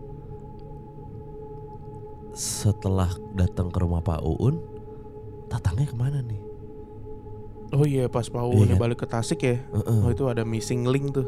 setelah 2.36 3.08
datang 3.32 3.72
ke 3.72 3.80
rumah 3.80 3.98
Pak 3.98 4.20
Uun, 4.20 4.60
tatangnya 5.48 5.88
ke 5.88 5.96
mana 5.96 6.20
nih? 6.20 6.40
Oh 7.72 7.82
iya 7.82 8.06
pas 8.06 8.24
Pak 8.24 8.38
Iya 8.38 8.52
Uun 8.52 8.68
kan? 8.68 8.78
balik 8.78 8.98
ke 9.00 9.08
Tasik 9.08 9.40
ya. 9.40 9.56
Heeh. 9.64 9.98
Oh 9.98 10.12
itu 10.12 10.28
ada 10.28 10.44
missing 10.44 10.84
link 10.84 11.10
tuh. 11.10 11.24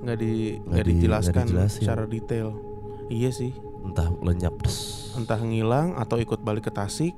Nggak 0.00 0.16
di 0.16 0.30
Nggak 0.56 0.64
nggak 0.64 0.80
di- 0.80 0.90
dijelaskan 0.94 1.44
dijelasin. 1.44 1.76
secara 1.76 2.02
detail. 2.06 2.48
Iya 3.10 3.30
sih. 3.30 3.52
Entah 3.82 4.08
lenyap. 4.16 4.54
des. 4.62 4.76
Entah 5.12 5.36
ngilang 5.36 5.98
atau 5.98 6.16
ikut 6.16 6.38
balik 6.38 6.64
ke 6.64 6.72
Tasik, 6.72 7.12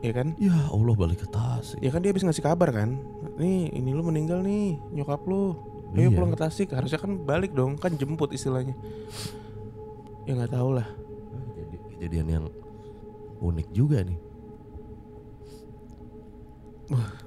ya 0.00 0.10
kan? 0.10 0.32
Ya 0.34 0.56
Allah 0.66 0.96
balik 0.96 1.20
ke 1.20 1.28
Tasik. 1.28 1.78
Ya 1.78 1.92
kan 1.92 2.00
dia 2.00 2.10
habis 2.10 2.24
ngasih 2.24 2.40
kabar 2.40 2.72
kan. 2.72 2.96
Nih 3.36 3.68
ini 3.70 3.92
lu 3.92 4.00
meninggal 4.00 4.40
nih 4.40 4.80
nyokap 4.90 5.20
lu. 5.24 5.54
Ayo 5.92 6.08
Iya. 6.08 6.16
pulang 6.16 6.32
ke 6.32 6.40
Tasik. 6.40 6.72
Harusnya 6.72 6.98
kan 6.98 7.20
balik 7.20 7.52
dong, 7.52 7.76
kan 7.76 7.92
jemput 7.92 8.32
istilahnya. 8.32 8.74
Ya 10.24 10.34
nggak 10.34 10.50
tahu 10.50 10.74
lah. 10.74 10.88
Jadi 12.04 12.20
kejadian 12.20 12.28
yang 12.28 12.46
unik 13.40 13.68
juga 13.72 14.04
nih. 14.04 14.20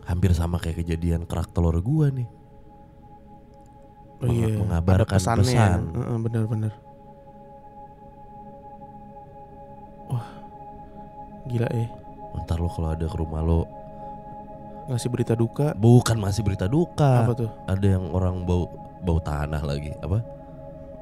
Hampir 0.06 0.38
sama 0.38 0.62
kayak 0.62 0.86
kejadian 0.86 1.26
kerak 1.26 1.50
telur 1.50 1.74
gua 1.82 2.14
nih. 2.14 2.30
Oh 4.22 4.30
Meng- 4.30 4.38
iya. 4.38 4.54
mengabarkan 4.54 5.18
ada 5.18 5.18
pesannya. 5.18 5.42
pesan. 5.42 5.80
Heeh, 5.98 6.18
bener-bener. 6.22 6.74
Wah, 10.14 10.30
gila 11.50 11.70
eh. 11.74 11.90
Ntar 12.46 12.62
lo 12.62 12.70
kalau 12.70 12.94
ada 12.94 13.10
ke 13.10 13.18
rumah 13.18 13.42
lo 13.42 13.66
Ngasih 14.94 15.10
berita 15.10 15.34
duka. 15.34 15.74
bukan 15.74 16.22
masih 16.22 16.46
berita 16.46 16.70
duka. 16.70 17.26
Apa 17.26 17.34
tuh? 17.34 17.50
Ada 17.66 17.98
yang 17.98 18.14
orang 18.14 18.46
bau 18.46 18.70
bau 19.02 19.18
tanah 19.18 19.60
lagi. 19.66 19.90
Apa? 20.06 20.22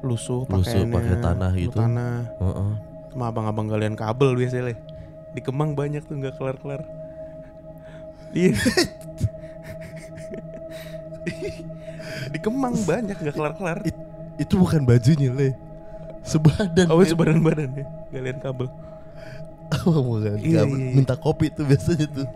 Lusuh, 0.00 0.48
Lusuh 0.48 0.80
pakai 0.88 1.20
tanah 1.20 1.52
gitu. 1.52 1.76
Tanah. 1.76 2.24
Heeh. 2.40 2.95
Sama 3.16 3.32
abang-abang 3.32 3.64
galian 3.64 3.96
kabel 3.96 4.36
biasanya 4.36 4.76
leh. 4.76 4.78
Di 5.32 5.40
Kemang 5.40 5.72
banyak 5.72 6.04
tuh 6.04 6.20
nggak 6.20 6.36
kelar-kelar. 6.36 6.84
Iya. 8.36 8.52
Di 12.36 12.38
Kemang 12.44 12.76
banyak 12.84 13.16
nggak 13.16 13.32
kelar-kelar. 13.32 13.80
Itu 14.36 14.60
bukan 14.60 14.84
bajunya 14.84 15.32
le. 15.32 15.56
Sebadan. 16.28 16.92
Oh, 16.92 17.00
itu 17.00 17.16
badan-badan 17.16 17.72
ya, 17.72 17.88
galian 18.12 18.36
kabel. 18.36 18.68
Oh, 19.88 20.12
bukan. 20.12 20.36
Iya, 20.36 20.68
Kabel. 20.68 20.76
iya, 20.76 20.84
iya. 20.84 20.92
Minta 20.92 21.16
kopi 21.16 21.48
tuh 21.48 21.64
biasanya 21.64 22.12
tuh. 22.12 22.28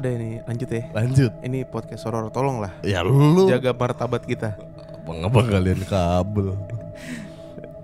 Udah 0.00 0.08
ini 0.24 0.40
lanjut 0.40 0.68
ya. 0.72 0.88
Lanjut. 0.88 1.32
Ini 1.44 1.68
podcast 1.68 2.08
horor 2.08 2.32
tolong 2.32 2.64
lah. 2.64 2.72
Ya 2.80 3.04
lu. 3.04 3.44
Jaga 3.52 3.76
martabat 3.76 4.24
kita. 4.24 4.56
Abang-abang 5.04 5.52
kalian 5.52 5.84
kabel. 5.84 6.56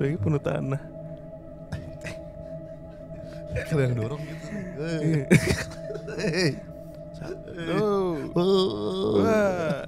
Lagi 0.00 0.16
penuh 0.16 0.40
tanah. 0.40 0.89
Kalian 3.50 3.92
dorong 3.94 4.22
gitu. 4.22 4.46
Wah. 9.16 9.84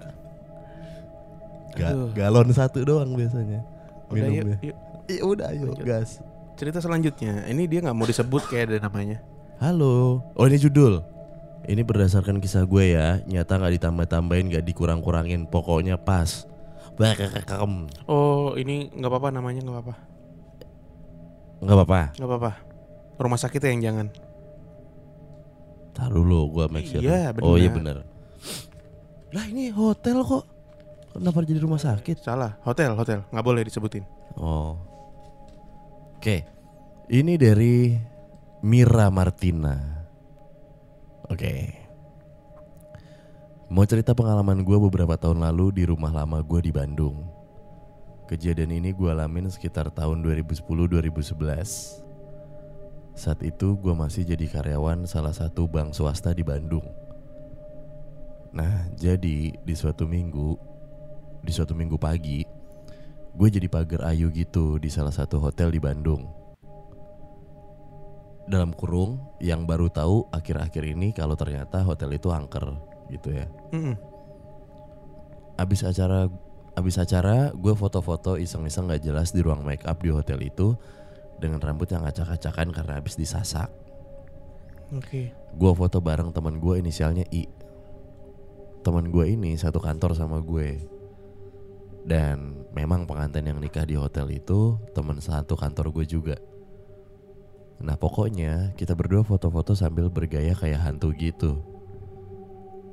Ga- 1.72 2.12
galon 2.12 2.52
satu 2.52 2.84
doang 2.84 3.16
biasanya 3.16 3.64
Udah 4.12 4.28
yuk, 4.28 4.44
minumnya. 4.44 4.56
yuk. 4.60 4.76
Iya 5.08 5.22
udah 5.24 5.46
ayo 5.50 5.66
Lanjut. 5.72 5.84
gas. 5.84 6.10
Cerita 6.54 6.78
selanjutnya. 6.78 7.48
Ini 7.48 7.62
dia 7.64 7.80
nggak 7.80 7.96
mau 7.96 8.04
disebut 8.04 8.44
kayak 8.46 8.64
ada 8.68 8.78
namanya. 8.86 9.18
Halo. 9.56 10.20
Oh 10.36 10.44
ini 10.44 10.60
judul. 10.60 11.00
Ini 11.64 11.80
berdasarkan 11.80 12.38
kisah 12.38 12.66
gue 12.66 12.92
ya. 12.92 13.22
Nyata 13.24 13.56
nggak 13.56 13.74
ditambah-tambahin, 13.80 14.50
nggak 14.50 14.64
dikurang-kurangin. 14.64 15.46
Pokoknya 15.46 15.96
pas. 15.96 16.44
Bakem. 16.92 17.88
Oh, 18.04 18.52
ini 18.52 18.92
nggak 18.92 19.08
apa-apa 19.08 19.28
namanya 19.32 19.64
nggak 19.64 19.74
apa-apa. 19.74 19.94
Nggak 21.62 21.76
apa-apa. 21.78 22.00
Nggak 22.14 22.28
apa-apa. 22.28 22.52
Rumah 23.16 23.38
sakitnya 23.38 23.70
yang 23.72 23.82
jangan. 23.82 24.06
Taruh 25.92 26.24
dulu 26.24 26.60
gue 26.60 26.64
make 26.72 26.88
sure. 26.88 27.04
Iya, 27.04 27.36
Oh 27.44 27.60
iya 27.60 27.68
benar. 27.68 28.00
bener. 28.00 28.10
Lah 29.32 29.44
ini 29.48 29.68
hotel 29.72 30.24
kok. 30.24 30.44
Kenapa 31.12 31.44
jadi 31.44 31.60
rumah 31.60 31.76
sakit? 31.76 32.24
Salah. 32.24 32.56
Hotel, 32.64 32.96
hotel. 32.96 33.20
Nggak 33.28 33.44
boleh 33.44 33.62
disebutin. 33.68 34.04
Oh. 34.40 34.80
Oke. 36.16 36.48
Ini 37.12 37.36
dari 37.36 37.92
Mira 38.64 39.12
Martina. 39.12 39.76
Oke. 41.28 41.76
Mau 43.72 43.84
cerita 43.88 44.12
pengalaman 44.12 44.60
gue 44.60 44.78
beberapa 44.88 45.16
tahun 45.16 45.40
lalu 45.44 45.80
di 45.80 45.84
rumah 45.88 46.12
lama 46.12 46.40
gue 46.40 46.60
di 46.60 46.72
Bandung. 46.72 47.24
Kejadian 48.28 48.72
ini 48.72 48.92
gue 48.92 49.08
alamin 49.08 49.48
sekitar 49.48 49.92
tahun 49.92 50.24
2010-2011. 50.24 52.01
Saat 53.12 53.44
itu 53.44 53.76
gue 53.76 53.92
masih 53.92 54.24
jadi 54.24 54.48
karyawan 54.48 55.04
salah 55.04 55.36
satu 55.36 55.68
bank 55.68 55.92
swasta 55.92 56.32
di 56.32 56.40
Bandung. 56.40 56.84
Nah, 58.52 58.88
jadi 58.96 59.52
di 59.52 59.74
suatu 59.76 60.04
minggu, 60.04 60.56
di 61.40 61.52
suatu 61.52 61.72
minggu 61.72 61.96
pagi, 61.96 62.44
gue 63.32 63.48
jadi 63.48 63.68
pagar 63.68 64.12
ayu 64.12 64.28
gitu 64.32 64.76
di 64.76 64.92
salah 64.92 65.12
satu 65.12 65.40
hotel 65.40 65.72
di 65.72 65.80
Bandung. 65.80 66.28
Dalam 68.44 68.76
kurung, 68.76 69.20
yang 69.40 69.64
baru 69.64 69.88
tahu 69.88 70.28
akhir-akhir 70.32 70.84
ini 70.84 71.16
kalau 71.16 71.32
ternyata 71.38 71.80
hotel 71.80 72.12
itu 72.16 72.28
angker 72.28 72.76
gitu 73.08 73.28
ya. 73.32 73.46
Mm-mm. 73.72 73.96
Abis 75.56 75.84
acara, 75.84 76.28
abis 76.76 76.96
acara, 76.96 77.52
gue 77.52 77.74
foto-foto 77.76 78.40
iseng-iseng 78.40 78.88
gak 78.88 79.04
jelas 79.04 79.32
di 79.32 79.40
ruang 79.44 79.64
make 79.64 79.84
up 79.84 80.00
di 80.00 80.10
hotel 80.12 80.42
itu 80.44 80.76
dengan 81.42 81.58
rambut 81.58 81.90
yang 81.90 82.06
acak-acakan 82.06 82.70
karena 82.70 83.02
habis 83.02 83.18
disasak. 83.18 83.66
Oke. 84.94 85.34
Gue 85.58 85.72
foto 85.74 85.98
bareng 85.98 86.30
teman 86.30 86.62
gue 86.62 86.78
inisialnya 86.78 87.26
I. 87.34 87.50
Teman 88.86 89.10
gue 89.10 89.34
ini 89.34 89.58
satu 89.58 89.82
kantor 89.82 90.14
sama 90.14 90.38
gue. 90.38 90.78
Dan 92.06 92.66
memang 92.70 93.06
pengantin 93.06 93.46
yang 93.46 93.58
nikah 93.58 93.86
di 93.86 93.98
hotel 93.98 94.30
itu 94.30 94.78
teman 94.94 95.18
satu 95.18 95.58
kantor 95.58 95.90
gue 95.90 96.06
juga. 96.06 96.36
Nah 97.82 97.98
pokoknya 97.98 98.78
kita 98.78 98.94
berdua 98.94 99.26
foto-foto 99.26 99.74
sambil 99.74 100.06
bergaya 100.06 100.54
kayak 100.54 100.86
hantu 100.86 101.10
gitu 101.18 101.58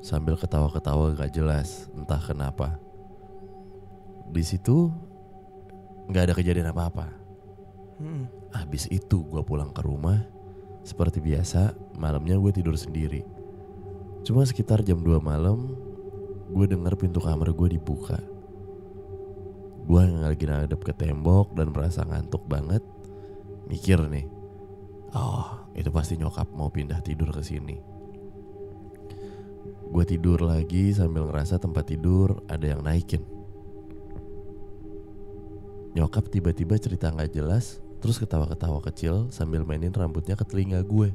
Sambil 0.02 0.34
ketawa-ketawa 0.34 1.14
gak 1.14 1.30
jelas 1.30 1.86
entah 1.94 2.18
kenapa 2.18 2.82
Di 4.34 4.42
situ 4.42 4.90
nggak 6.10 6.26
ada 6.26 6.34
kejadian 6.34 6.74
apa-apa 6.74 7.06
Mm-mm. 8.02 8.39
Habis 8.54 8.90
itu 8.90 9.26
gue 9.26 9.42
pulang 9.46 9.74
ke 9.74 9.82
rumah. 9.86 10.22
Seperti 10.86 11.22
biasa 11.22 11.76
malamnya 12.00 12.40
gue 12.40 12.52
tidur 12.56 12.74
sendiri. 12.74 13.22
Cuma 14.26 14.44
sekitar 14.44 14.84
jam 14.84 15.00
2 15.00 15.20
malam 15.22 15.76
Gue 16.50 16.66
denger 16.66 16.98
pintu 16.98 17.22
kamar 17.22 17.54
gue 17.54 17.78
dibuka. 17.78 18.18
Gue 19.86 20.02
yang 20.02 20.26
lagi 20.26 20.50
ngadep 20.50 20.82
ke 20.82 20.94
tembok 20.98 21.54
dan 21.54 21.70
merasa 21.70 22.02
ngantuk 22.02 22.42
banget. 22.50 22.82
Mikir 23.70 24.02
nih 24.10 24.26
Oh 25.14 25.66
itu 25.74 25.90
pasti 25.94 26.18
nyokap 26.18 26.50
mau 26.54 26.70
pindah 26.70 27.02
tidur 27.06 27.30
ke 27.34 27.42
sini. 27.42 27.78
Gue 29.90 30.06
tidur 30.06 30.42
lagi 30.46 30.94
sambil 30.94 31.26
ngerasa 31.30 31.58
tempat 31.58 31.90
tidur 31.90 32.46
ada 32.46 32.66
yang 32.66 32.82
naikin. 32.86 33.26
Nyokap 35.98 36.30
tiba-tiba 36.30 36.78
cerita 36.78 37.10
nggak 37.10 37.34
jelas 37.34 37.82
Terus 38.00 38.16
ketawa-ketawa 38.20 38.80
kecil 38.84 39.28
sambil 39.30 39.68
mainin 39.68 39.92
rambutnya 39.92 40.40
ke 40.40 40.48
telinga 40.48 40.80
gue 40.84 41.12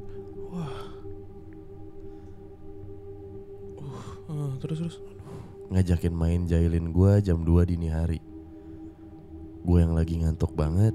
Eh, 4.25 4.53
terus 4.57 4.81
terus. 4.81 4.97
ngajakin 5.69 6.13
main 6.13 6.41
jailin 6.49 6.89
gue 6.89 7.11
jam 7.21 7.45
2 7.45 7.69
dini 7.69 7.89
hari. 7.93 8.21
Gue 9.65 9.81
yang 9.81 9.93
lagi 9.93 10.17
ngantuk 10.21 10.53
banget 10.53 10.93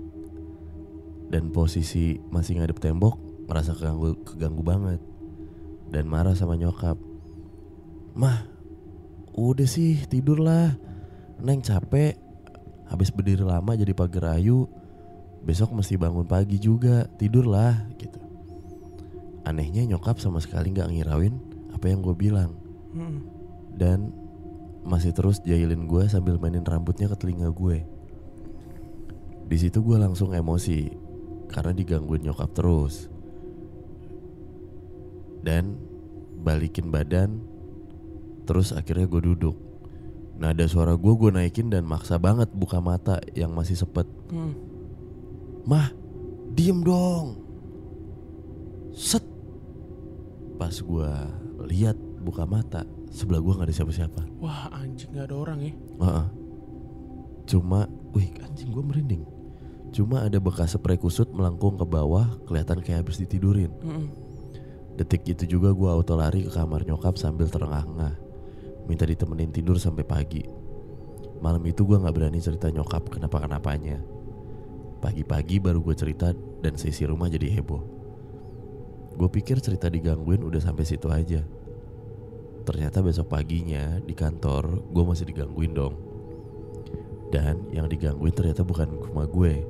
dan 1.30 1.50
posisi 1.54 2.18
masih 2.30 2.58
ngadep 2.58 2.78
tembok 2.82 3.18
merasa 3.46 3.74
keganggu, 3.74 4.18
keganggu 4.26 4.62
banget 4.62 5.00
dan 5.90 6.06
marah 6.06 6.34
sama 6.34 6.58
nyokap. 6.58 6.98
Mah, 8.14 8.46
udah 9.34 9.66
sih 9.66 10.06
tidurlah. 10.06 10.74
Neng 11.40 11.62
capek, 11.62 12.18
habis 12.90 13.14
berdiri 13.14 13.42
lama 13.46 13.78
jadi 13.78 13.94
pagar 13.94 14.38
ayu. 14.38 14.66
Besok 15.40 15.72
mesti 15.72 15.96
bangun 15.96 16.28
pagi 16.28 16.60
juga, 16.60 17.08
tidurlah 17.16 17.88
gitu. 17.96 18.20
Anehnya 19.48 19.88
nyokap 19.88 20.20
sama 20.20 20.38
sekali 20.38 20.70
nggak 20.70 20.92
ngirauin 20.92 21.34
apa 21.72 21.88
yang 21.88 22.04
gue 22.04 22.12
bilang 22.12 22.52
Mm-mm. 22.92 23.24
dan 23.72 24.12
masih 24.84 25.16
terus 25.16 25.40
jailin 25.40 25.88
gue 25.88 26.04
sambil 26.12 26.36
mainin 26.36 26.64
rambutnya 26.64 27.08
ke 27.08 27.16
telinga 27.16 27.48
gue. 27.48 27.84
Di 29.48 29.56
situ 29.58 29.80
gue 29.82 29.96
langsung 29.96 30.36
emosi 30.36 30.92
karena 31.50 31.72
digangguin 31.74 32.22
nyokap 32.30 32.52
terus. 32.54 33.10
Dan 35.40 35.80
balikin 36.44 36.92
badan, 36.92 37.40
terus 38.44 38.76
akhirnya 38.76 39.08
gue 39.08 39.24
duduk. 39.24 39.56
Nada 40.40 40.64
suara 40.68 40.96
gue 40.96 41.12
gue 41.16 41.30
naikin 41.32 41.68
dan 41.68 41.84
maksa 41.84 42.16
banget 42.16 42.48
buka 42.52 42.80
mata 42.80 43.20
yang 43.32 43.52
masih 43.52 43.76
sepet. 43.76 44.06
Mm. 44.30 44.69
Mah, 45.64 45.92
diem 46.54 46.80
dong. 46.80 47.40
Set. 48.94 49.24
Pas 50.60 50.72
gue 50.76 51.12
lihat 51.72 51.96
buka 52.20 52.44
mata, 52.44 52.84
sebelah 53.08 53.40
gue 53.40 53.52
nggak 53.56 53.68
ada 53.68 53.76
siapa-siapa. 53.76 54.22
Wah 54.40 54.68
anjing 54.76 55.12
gak 55.16 55.32
ada 55.32 55.36
orang 55.36 55.58
ya. 55.64 55.72
Heeh. 56.04 56.26
Cuma, 57.48 57.88
wih 58.12 58.28
anjing 58.44 58.68
gue 58.70 58.84
merinding. 58.84 59.24
Cuma 59.90 60.22
ada 60.22 60.38
bekas 60.38 60.78
spray 60.78 61.00
kusut 61.00 61.32
melengkung 61.34 61.74
ke 61.74 61.82
bawah, 61.82 62.38
kelihatan 62.46 62.78
kayak 62.78 63.02
habis 63.02 63.18
ditidurin. 63.18 63.72
Mm-mm. 63.82 64.06
Detik 64.94 65.26
itu 65.26 65.58
juga 65.58 65.72
gue 65.72 65.88
auto 65.88 66.14
lari 66.14 66.44
ke 66.46 66.52
kamar 66.52 66.84
nyokap 66.86 67.16
sambil 67.16 67.48
terengah-engah. 67.48 68.14
Minta 68.86 69.08
ditemenin 69.08 69.50
tidur 69.50 69.80
sampai 69.80 70.04
pagi. 70.04 70.44
Malam 71.40 71.64
itu 71.64 71.88
gue 71.88 71.96
nggak 71.96 72.14
berani 72.14 72.38
cerita 72.38 72.68
nyokap 72.68 73.08
kenapa-kenapanya. 73.08 74.19
Pagi-pagi 75.00 75.56
baru 75.64 75.80
gue 75.80 75.96
cerita 75.96 76.36
dan 76.60 76.76
sisi 76.76 77.08
rumah 77.08 77.32
jadi 77.32 77.48
heboh. 77.56 77.80
Gue 79.16 79.28
pikir 79.32 79.56
cerita 79.64 79.88
digangguin 79.88 80.44
udah 80.44 80.60
sampai 80.60 80.84
situ 80.84 81.08
aja. 81.08 81.40
Ternyata 82.68 83.00
besok 83.00 83.32
paginya 83.32 83.96
di 84.04 84.12
kantor 84.12 84.84
gue 84.92 85.04
masih 85.04 85.24
digangguin 85.24 85.72
dong. 85.72 85.96
Dan 87.32 87.72
yang 87.72 87.88
digangguin 87.88 88.36
ternyata 88.36 88.60
bukan 88.60 89.00
cuma 89.00 89.24
gue. 89.24 89.64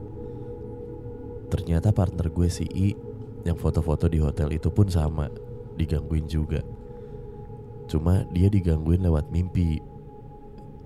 Ternyata 1.46 1.94
partner 1.94 2.26
gue 2.26 2.48
si 2.50 2.66
I 2.66 2.94
yang 3.46 3.54
foto-foto 3.54 4.10
di 4.10 4.18
hotel 4.18 4.50
itu 4.50 4.68
pun 4.74 4.90
sama, 4.90 5.30
digangguin 5.78 6.26
juga. 6.26 6.60
Cuma 7.86 8.26
dia 8.34 8.50
digangguin 8.50 9.02
lewat 9.02 9.30
mimpi 9.30 9.78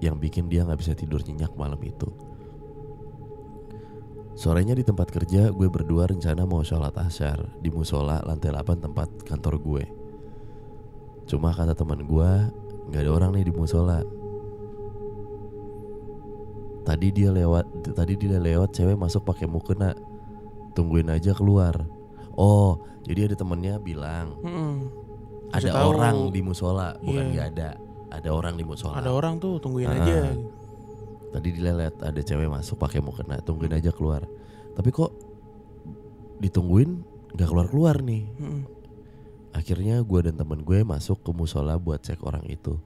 yang 0.04 0.20
bikin 0.20 0.52
dia 0.52 0.64
nggak 0.68 0.80
bisa 0.80 0.92
tidur 0.92 1.24
nyenyak 1.24 1.52
malam 1.56 1.80
itu. 1.80 2.08
Sorenya 4.34 4.74
di 4.74 4.82
tempat 4.82 5.08
kerja 5.08 5.48
gue 5.48 5.68
berdua 5.68 6.10
rencana 6.10 6.42
mau 6.42 6.60
sholat 6.60 6.90
asyar 6.96 7.54
di 7.56 7.70
musola 7.70 8.18
lantai 8.20 8.50
8 8.50 8.82
tempat 8.82 9.08
kantor 9.22 9.54
gue. 9.56 9.84
Cuma 11.24 11.54
kata 11.54 11.72
teman 11.72 12.02
gue 12.02 12.30
nggak 12.84 13.00
ada 13.00 13.10
orang 13.10 13.30
nih 13.32 13.46
di 13.46 13.54
musola. 13.54 14.02
Tadi 16.84 17.08
dia 17.10 17.32
lewat, 17.32 17.64
tadi 17.96 18.12
dia 18.12 18.36
lewat 18.36 18.74
cewek 18.74 18.92
masuk 18.94 19.24
pakai 19.24 19.48
mukena. 19.48 19.96
Tungguin 20.74 21.08
aja 21.08 21.32
keluar. 21.32 21.86
Oh, 22.34 22.76
jadi 23.06 23.30
ada 23.30 23.38
temennya 23.38 23.78
bilang 23.78 24.34
Mm-mm. 24.42 24.90
ada 25.48 25.62
Kasih 25.62 25.70
tahu. 25.70 25.88
orang 25.94 26.16
di 26.28 26.40
musola, 26.42 26.98
bukan 26.98 27.24
Iya. 27.24 27.30
nggak 27.30 27.46
ada. 27.54 27.70
Ada 28.10 28.28
orang 28.30 28.54
di 28.54 28.64
musola. 28.66 28.98
Ada 28.98 29.10
orang 29.10 29.38
tuh 29.38 29.62
tungguin 29.62 29.86
Ah. 29.86 29.96
aja. 29.96 30.18
Tadi 31.34 31.50
dilihat 31.50 31.98
ada 31.98 32.20
cewek 32.22 32.46
masuk 32.46 32.78
pakai 32.78 33.02
mukena, 33.02 33.42
tungguin 33.42 33.74
aja 33.74 33.90
keluar. 33.90 34.22
Tapi 34.78 34.94
kok 34.94 35.10
ditungguin 36.38 37.02
nggak 37.34 37.48
keluar 37.50 37.66
keluar 37.66 37.96
nih. 37.98 38.22
Mm-mm. 38.38 38.62
Akhirnya 39.50 39.98
gue 39.98 40.20
dan 40.30 40.38
temen 40.38 40.62
gue 40.62 40.86
masuk 40.86 41.26
ke 41.26 41.30
musola 41.34 41.74
buat 41.74 41.98
cek 42.06 42.22
orang 42.22 42.46
itu. 42.46 42.78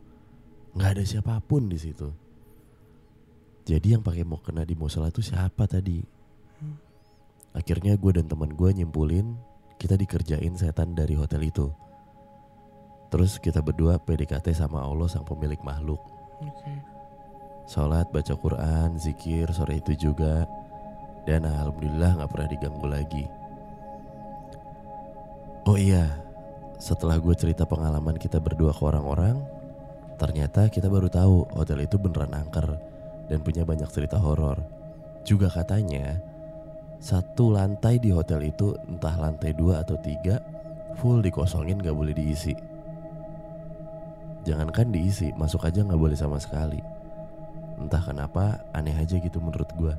Nggak 0.73 0.91
ada 0.97 1.05
siapa 1.05 1.37
pun 1.45 1.69
di 1.69 1.77
situ. 1.77 2.09
Jadi 3.69 3.93
yang 3.93 4.01
pakai 4.01 4.25
mukena 4.25 4.65
di 4.65 4.73
musola 4.73 5.13
itu 5.13 5.21
siapa 5.21 5.69
tadi? 5.69 6.01
Akhirnya 7.53 8.01
gue 8.01 8.17
dan 8.17 8.33
temen 8.33 8.57
gue 8.57 8.71
nyimpulin 8.73 9.37
kita 9.77 10.01
dikerjain 10.01 10.57
setan 10.57 10.97
dari 10.97 11.13
hotel 11.21 11.45
itu. 11.45 11.69
Terus 13.13 13.37
kita 13.37 13.61
berdua 13.61 14.01
PDKT 14.01 14.57
sama 14.57 14.85
Allah 14.85 15.09
sang 15.09 15.29
pemilik 15.29 15.61
makhluk. 15.61 16.01
Oke. 16.41 16.98
Sholat, 17.69 18.09
baca 18.09 18.33
Quran, 18.33 18.97
zikir 18.97 19.53
sore 19.53 19.77
itu 19.85 19.93
juga. 19.93 20.49
Dan 21.29 21.45
Alhamdulillah 21.45 22.17
gak 22.17 22.33
pernah 22.33 22.49
diganggu 22.49 22.89
lagi. 22.89 23.25
Oh 25.69 25.77
iya 25.77 26.17
Setelah 26.81 27.21
gue 27.21 27.37
cerita 27.37 27.69
pengalaman 27.69 28.17
kita 28.17 28.41
berdua 28.41 28.73
ke 28.73 28.81
orang-orang 28.81 29.37
Ternyata 30.17 30.73
kita 30.73 30.89
baru 30.89 31.13
tahu 31.13 31.45
hotel 31.53 31.85
itu 31.85 32.01
beneran 32.01 32.33
angker 32.33 32.81
Dan 33.29 33.45
punya 33.45 33.69
banyak 33.69 33.85
cerita 33.93 34.17
horor. 34.17 34.57
Juga 35.29 35.53
katanya 35.53 36.17
Satu 37.05 37.53
lantai 37.53 38.01
di 38.01 38.09
hotel 38.09 38.49
itu 38.49 38.73
entah 38.89 39.13
lantai 39.21 39.53
dua 39.53 39.85
atau 39.85 40.01
tiga 40.01 40.41
Full 41.05 41.21
dikosongin 41.21 41.85
gak 41.85 41.93
boleh 41.93 42.17
diisi. 42.17 42.57
Jangankan 44.49 44.89
diisi, 44.89 45.37
masuk 45.37 45.69
aja 45.69 45.85
gak 45.85 46.01
boleh 46.01 46.17
sama 46.17 46.41
sekali 46.41 46.98
Entah 47.79 48.03
kenapa 48.03 48.59
aneh 48.75 48.95
aja 48.95 49.17
gitu 49.17 49.39
menurut 49.39 49.71
gua. 49.79 49.95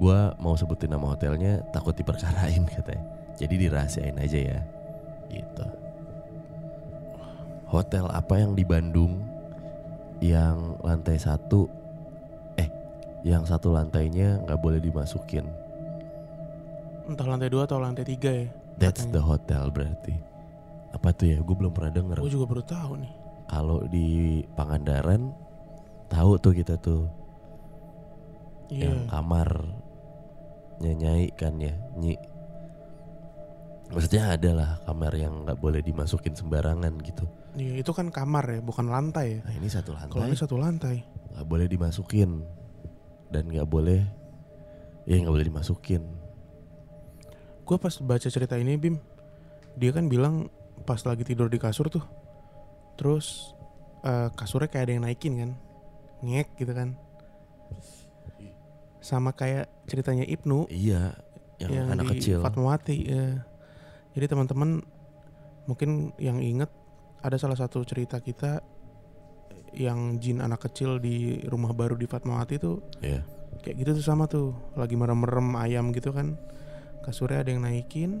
Gua 0.00 0.32
mau 0.40 0.56
sebutin 0.56 0.92
nama 0.92 1.12
hotelnya 1.12 1.60
takut 1.72 1.92
diperkarain 1.92 2.64
katanya. 2.74 3.04
Jadi 3.36 3.54
dirahasiain 3.68 4.16
aja 4.16 4.38
ya. 4.40 4.60
Gitu. 5.28 5.66
Hotel 7.68 8.08
apa 8.08 8.40
yang 8.40 8.56
di 8.56 8.64
Bandung 8.64 9.20
yang 10.24 10.80
lantai 10.80 11.20
satu 11.20 11.68
eh 12.56 12.70
yang 13.20 13.44
satu 13.44 13.68
lantainya 13.68 14.40
nggak 14.48 14.60
boleh 14.60 14.80
dimasukin. 14.80 15.44
Entah 17.06 17.26
lantai 17.28 17.52
dua 17.52 17.68
atau 17.68 17.78
lantai 17.78 18.02
tiga 18.02 18.32
ya. 18.32 18.48
That's 18.80 19.04
Katanya. 19.04 19.14
the 19.14 19.22
hotel 19.22 19.64
berarti. 19.72 20.14
Apa 20.96 21.12
tuh 21.12 21.26
ya? 21.28 21.38
Gue 21.44 21.56
belum 21.56 21.72
pernah 21.72 21.92
denger. 21.92 22.16
Gue 22.24 22.32
juga 22.32 22.46
baru 22.48 22.62
tahu 22.64 22.92
nih. 23.04 23.12
Kalau 23.46 23.78
di 23.86 24.42
Pangandaran 24.56 25.30
tahu 26.08 26.38
tuh 26.40 26.52
kita 26.54 26.74
tuh. 26.78 27.06
Iya. 28.66 28.90
yang 28.90 29.06
kamar 29.06 29.62
nyai 30.82 31.30
kan 31.38 31.54
ya 31.62 31.70
nyi. 31.94 32.18
Maksudnya 33.94 34.34
ada 34.34 34.50
lah 34.50 34.70
kamar 34.82 35.14
yang 35.14 35.46
nggak 35.46 35.62
boleh 35.62 35.78
dimasukin 35.78 36.34
sembarangan 36.34 36.90
gitu. 37.06 37.30
Iya, 37.54 37.78
itu 37.78 37.90
kan 37.94 38.10
kamar 38.10 38.58
ya, 38.58 38.60
bukan 38.60 38.90
lantai 38.90 39.38
ya. 39.38 39.40
nah 39.46 39.54
ini 39.54 39.70
satu 39.70 39.94
Kalau 39.94 40.18
lantai 40.18 40.26
ini 40.26 40.36
satu 40.36 40.56
lantai. 40.58 40.96
nggak 41.06 41.46
boleh 41.46 41.66
dimasukin. 41.70 42.42
Dan 43.30 43.46
nggak 43.54 43.70
boleh 43.70 44.02
ya 45.06 45.14
nggak 45.14 45.34
boleh 45.38 45.46
dimasukin. 45.46 46.02
Gue 47.62 47.78
pas 47.78 47.94
baca 48.02 48.26
cerita 48.26 48.58
ini 48.58 48.74
Bim 48.74 48.98
dia 49.78 49.94
kan 49.94 50.10
bilang 50.10 50.50
pas 50.88 50.98
lagi 51.04 51.22
tidur 51.22 51.52
di 51.52 51.60
kasur 51.60 51.86
tuh 51.92 52.02
terus 52.96 53.52
eh, 54.02 54.32
kasurnya 54.32 54.72
kayak 54.72 54.84
ada 54.88 54.92
yang 54.96 55.04
naikin 55.04 55.34
kan 55.36 55.50
ngek 56.20 56.56
gitu 56.56 56.72
kan 56.72 56.96
sama 58.98 59.30
kayak 59.30 59.70
ceritanya 59.86 60.24
Ibnu 60.24 60.66
Iya, 60.66 61.14
yang, 61.62 61.86
anak 61.88 62.10
di 62.10 62.18
kecil. 62.18 62.42
Fatmawati 62.42 62.96
ya. 63.00 63.46
jadi 64.12 64.26
teman-teman 64.26 64.82
mungkin 65.64 66.10
yang 66.16 66.40
inget 66.40 66.70
ada 67.20 67.36
salah 67.36 67.54
satu 67.54 67.82
cerita 67.82 68.18
kita 68.18 68.62
yang 69.72 70.16
jin 70.16 70.40
anak 70.40 70.64
kecil 70.64 70.96
di 70.96 71.42
rumah 71.44 71.70
baru 71.70 71.94
di 71.94 72.06
Fatmawati 72.06 72.56
tuh 72.56 72.80
Iya. 72.98 73.22
kayak 73.60 73.76
gitu 73.78 73.90
tuh 73.94 74.04
sama 74.04 74.24
tuh 74.26 74.52
lagi 74.72 74.94
merem-merem 74.94 75.54
ayam 75.54 75.92
gitu 75.92 76.10
kan 76.10 76.34
kasurnya 77.02 77.44
ada 77.44 77.50
yang 77.50 77.62
naikin 77.62 78.18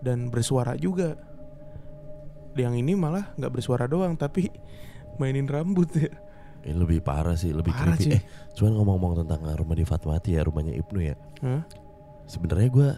dan 0.00 0.32
bersuara 0.32 0.74
juga 0.74 1.18
yang 2.56 2.72
ini 2.72 2.96
malah 2.96 3.30
nggak 3.36 3.52
bersuara 3.52 3.84
doang 3.84 4.16
tapi 4.16 4.48
mainin 5.20 5.44
rambut 5.44 5.92
ya 5.92 6.08
Ini 6.60 6.76
lebih 6.76 7.00
parah 7.00 7.36
sih, 7.36 7.52
lebih 7.52 7.72
Parah, 7.72 7.96
creepy. 7.96 8.04
cuy. 8.04 8.16
Eh, 8.16 8.22
cuman 8.52 8.72
ngomong-ngomong 8.76 9.24
tentang 9.24 9.40
rumah 9.56 9.72
di 9.72 9.84
Fatmawati 9.84 10.36
ya, 10.36 10.44
rumahnya 10.44 10.76
Ibnu 10.76 11.00
ya. 11.00 11.16
Hah? 11.40 11.64
Sebenarnya 12.24 12.68
gue 12.68 12.88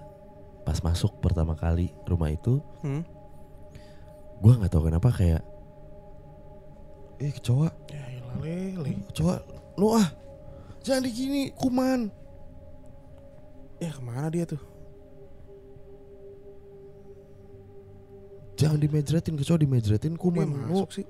pas 0.63 0.79
masuk 0.79 1.23
pertama 1.23 1.55
kali 1.55 1.95
rumah 2.03 2.27
itu, 2.29 2.59
Hmm? 2.83 3.07
gue 4.39 4.53
nggak 4.53 4.67
tahu 4.67 4.91
kenapa 4.91 5.15
kayak, 5.15 5.43
eh 7.19 7.31
kecoa, 7.31 7.71
ya 7.87 8.03
lele 8.43 8.99
kecoa, 9.15 9.39
lu 9.79 9.95
ah, 9.95 10.11
jangan 10.83 11.07
digini, 11.07 11.55
kuman. 11.55 12.11
ya 13.79 13.91
ke 13.91 14.03
mana 14.03 14.27
dia 14.27 14.43
tuh 14.43 14.59
Jangan 18.53 18.79
dimejretin, 18.79 19.35
kecoa 19.35 19.59
dimejretin, 19.59 20.15
dia 20.15 20.21
kuman. 20.21 20.47
Lu, 20.69 20.83
masuk 20.87 20.91
sih 20.93 21.07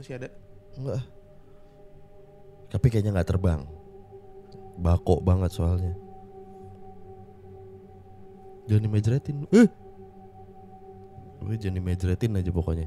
masih 0.00 0.16
ada 0.16 0.28
enggak. 0.80 1.02
Tapi 2.70 2.86
kayaknya 2.88 3.12
nggak 3.20 3.28
terbang. 3.28 3.60
Bako 4.80 5.20
banget 5.20 5.52
soalnya. 5.52 5.92
Jangan 8.64 8.82
dimejretin. 8.86 9.44
Eh. 9.50 9.68
Gue 11.40 11.56
jangan 11.60 11.76
dimejretin 11.82 12.38
aja 12.38 12.50
pokoknya. 12.54 12.86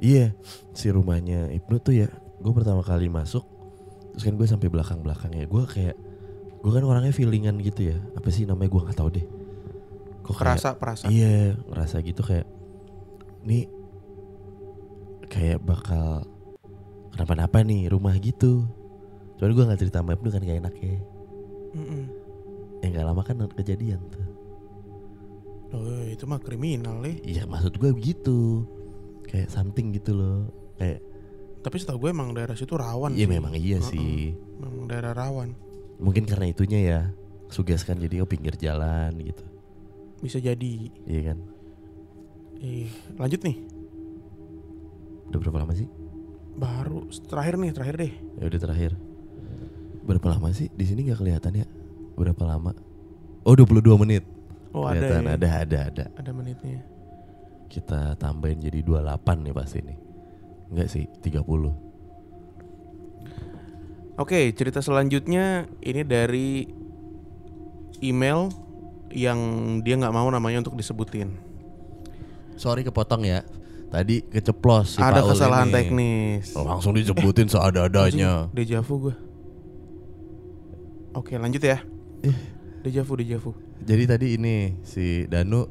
Iya, 0.00 0.32
si 0.72 0.88
rumahnya 0.88 1.52
Ibnu 1.52 1.76
tuh 1.80 1.94
ya. 1.94 2.08
Gue 2.40 2.52
pertama 2.56 2.80
kali 2.80 3.12
masuk, 3.12 3.44
terus 4.16 4.24
kan 4.24 4.34
gue 4.34 4.48
sampai 4.48 4.72
belakang 4.72 5.04
belakangnya. 5.04 5.44
Gue 5.44 5.68
kayak, 5.68 5.96
gue 6.60 6.70
kan 6.72 6.84
orangnya 6.84 7.12
feelingan 7.12 7.60
gitu 7.60 7.92
ya. 7.92 8.00
Apa 8.16 8.32
sih 8.32 8.48
namanya 8.48 8.72
gue 8.72 8.82
nggak 8.88 8.98
tahu 8.98 9.08
deh. 9.12 9.26
Kok 10.24 10.32
kayak- 10.32 10.40
perasa 10.40 10.68
perasa 10.74 11.04
Iya, 11.12 11.56
ngerasa 11.68 11.96
gitu 12.00 12.24
kayak 12.24 12.48
nih 13.44 13.68
kayak 15.30 15.60
bakal 15.62 16.24
kenapa-napa 17.10 17.60
nih 17.60 17.88
rumah 17.88 18.14
gitu. 18.16 18.64
Cuman 19.36 19.50
gue 19.50 19.64
nggak 19.64 19.80
cerita 19.80 20.00
sama 20.00 20.14
Ibnu 20.14 20.28
kan 20.28 20.40
gak 20.40 20.58
enak 20.60 20.74
ya. 20.76 20.96
Mm-mm. 21.72 22.02
Eh 22.80 22.88
nggak 22.88 23.04
lama 23.04 23.22
kan 23.22 23.36
kejadian 23.54 24.00
tuh. 24.08 24.26
oh 25.70 26.02
itu 26.02 26.26
mah 26.26 26.42
kriminal 26.42 26.98
nih 26.98 27.22
Iya 27.22 27.46
maksud 27.46 27.74
gue 27.74 27.90
begitu. 27.90 28.66
Kayak 29.22 29.48
something 29.48 29.92
gitu 29.92 30.12
loh. 30.12 30.50
Kayak 30.74 30.98
tapi 31.60 31.76
setahu 31.76 32.00
gue 32.00 32.10
emang 32.10 32.32
daerah 32.32 32.56
situ 32.56 32.72
rawan 32.72 33.12
iya 33.12 33.22
sih. 33.22 33.30
memang 33.30 33.52
iya 33.52 33.78
Heeh. 33.78 33.86
sih. 33.86 34.20
memang 34.56 34.88
daerah 34.88 35.12
rawan 35.12 35.52
Mungkin 36.00 36.24
karena 36.24 36.48
itunya 36.48 36.80
ya. 36.80 37.00
Sugeskan 37.46 37.98
jadi 37.98 38.22
oh 38.22 38.26
pinggir 38.26 38.54
jalan 38.54 39.10
gitu. 39.20 39.42
bisa 40.20 40.36
jadi 40.36 40.90
Iya 41.04 41.32
kan. 41.32 41.38
eh 42.60 42.86
lanjut 43.16 43.40
nih 43.40 43.56
Udah 45.28 45.38
berapa 45.38 45.58
lama 45.60 45.72
sih? 45.72 45.88
Baru 46.60 47.08
terakhir 47.24 47.56
nih 47.56 47.72
terakhir 47.72 47.96
deh 47.96 48.12
Ya 48.36 48.44
udah 48.52 48.60
terakhir. 48.60 48.92
Berapa 50.04 50.26
lama 50.36 50.52
sih? 50.52 50.68
Di 50.72 50.84
sini 50.84 51.08
nggak 51.08 51.20
kelihatan 51.24 51.52
ya. 51.64 51.66
Berapa 52.18 52.44
lama? 52.44 52.76
Oh 53.48 53.56
22 53.56 53.80
menit. 54.04 54.24
oh 54.76 54.84
ada 54.84 55.00
Kelihatan 55.00 55.24
ya 55.24 55.32
ada 55.34 55.48
ada 55.64 55.78
ada. 55.88 56.04
ada 56.14 56.30
menitnya 56.30 56.84
Kita 57.72 58.14
tambahin 58.20 58.60
jadi 58.60 58.84
28 58.84 59.44
nih 59.46 59.54
pasti 59.56 59.78
nih. 59.80 59.98
Enggak 60.70 60.88
sih, 60.90 61.06
30. 61.22 61.90
Oke, 64.20 64.52
cerita 64.52 64.84
selanjutnya 64.84 65.64
ini 65.80 66.02
dari 66.04 66.68
email 68.04 68.52
yang 69.10 69.38
dia 69.82 69.96
nggak 69.98 70.14
mau 70.14 70.28
namanya 70.30 70.62
untuk 70.66 70.76
disebutin. 70.78 71.34
Sorry 72.54 72.84
kepotong 72.84 73.24
ya. 73.24 73.40
Tadi 73.90 74.22
keceplos 74.22 74.94
si 74.94 74.98
Ada 74.98 75.18
Paul 75.18 75.28
kesalahan 75.28 75.66
ini. 75.66 75.74
teknis. 75.74 76.54
Langsung 76.54 76.94
disebutin 76.94 77.50
seada-adanya. 77.52 78.46
Anjing, 78.46 78.54
Dejavu 78.54 78.94
gue. 79.02 79.14
Oke, 81.12 81.34
lanjut 81.34 81.58
ya. 81.58 81.82
Eh. 82.22 82.36
Dejavu, 82.80 83.18
dejavu. 83.18 83.50
Jadi 83.82 84.02
tadi 84.06 84.26
ini 84.38 84.78
si 84.80 85.26
Danu 85.26 85.66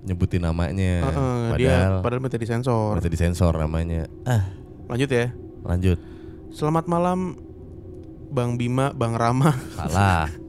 nyebutin 0.00 0.40
namanya. 0.40 0.72
Dia 0.72 1.60
Iya. 1.60 1.76
padahal 1.76 1.92
padahal 2.00 2.22
minta 2.22 2.38
disensor. 2.40 2.96
minta 2.96 3.10
disensor 3.10 3.52
namanya. 3.52 4.08
Ah, 4.24 4.48
Lanjut 4.88 5.10
ya. 5.10 5.28
lanjut. 5.60 5.98
Selamat 6.48 6.88
malam 6.88 7.36
Bang 8.28 8.56
Bima, 8.56 8.90
Bang 8.90 9.12
Rama. 9.12 9.52
Salah. 9.76 10.32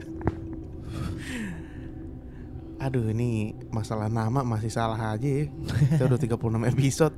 Aduh, 2.80 3.12
ini 3.12 3.52
masalah 3.76 4.08
nama 4.08 4.39
masih 4.39 4.72
salah 4.72 4.96
aja 5.12 5.28
ya. 5.28 5.52
Kita 6.00 6.08
udah 6.08 6.15
36 6.15 6.63
episode. 6.63 7.15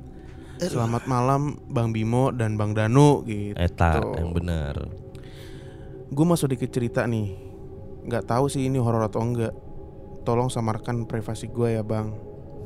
Selamat 0.58 1.06
malam 1.06 1.54
Bang 1.70 1.94
Bimo 1.94 2.34
dan 2.34 2.58
Bang 2.58 2.74
Danu 2.74 3.22
gitu. 3.22 3.54
Eta 3.54 4.02
yang 4.18 4.34
benar. 4.34 4.90
Gue 6.10 6.24
mau 6.26 6.34
sedikit 6.34 6.66
cerita 6.66 7.06
nih. 7.06 7.38
Nggak 8.10 8.26
tahu 8.26 8.50
sih 8.50 8.66
ini 8.66 8.82
horor 8.82 9.06
atau 9.06 9.22
enggak. 9.22 9.54
Tolong 10.26 10.50
samarkan 10.50 11.06
privasi 11.06 11.46
gue 11.46 11.78
ya 11.78 11.86
bang. 11.86 12.10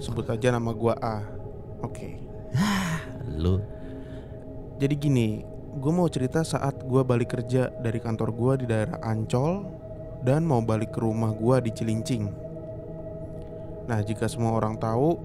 Sebut 0.01 0.25
aja 0.33 0.57
nama 0.57 0.73
gue 0.73 0.95
A. 0.97 1.21
Oke. 1.85 2.17
Lu 3.41 3.61
Jadi 4.81 4.95
gini, 4.97 5.45
gue 5.77 5.93
mau 5.93 6.09
cerita 6.09 6.41
saat 6.45 6.81
gue 6.81 7.05
balik 7.05 7.37
kerja 7.37 7.69
dari 7.77 8.01
kantor 8.01 8.33
gue 8.33 8.53
di 8.65 8.67
daerah 8.73 9.01
Ancol 9.05 9.69
dan 10.25 10.49
mau 10.49 10.65
balik 10.65 10.97
ke 10.97 11.01
rumah 11.05 11.33
gue 11.37 11.57
di 11.69 11.71
Cilincing. 11.77 12.46
Nah 13.87 14.03
jika 14.03 14.27
semua 14.27 14.55
orang 14.55 14.79
tahu 14.79 15.19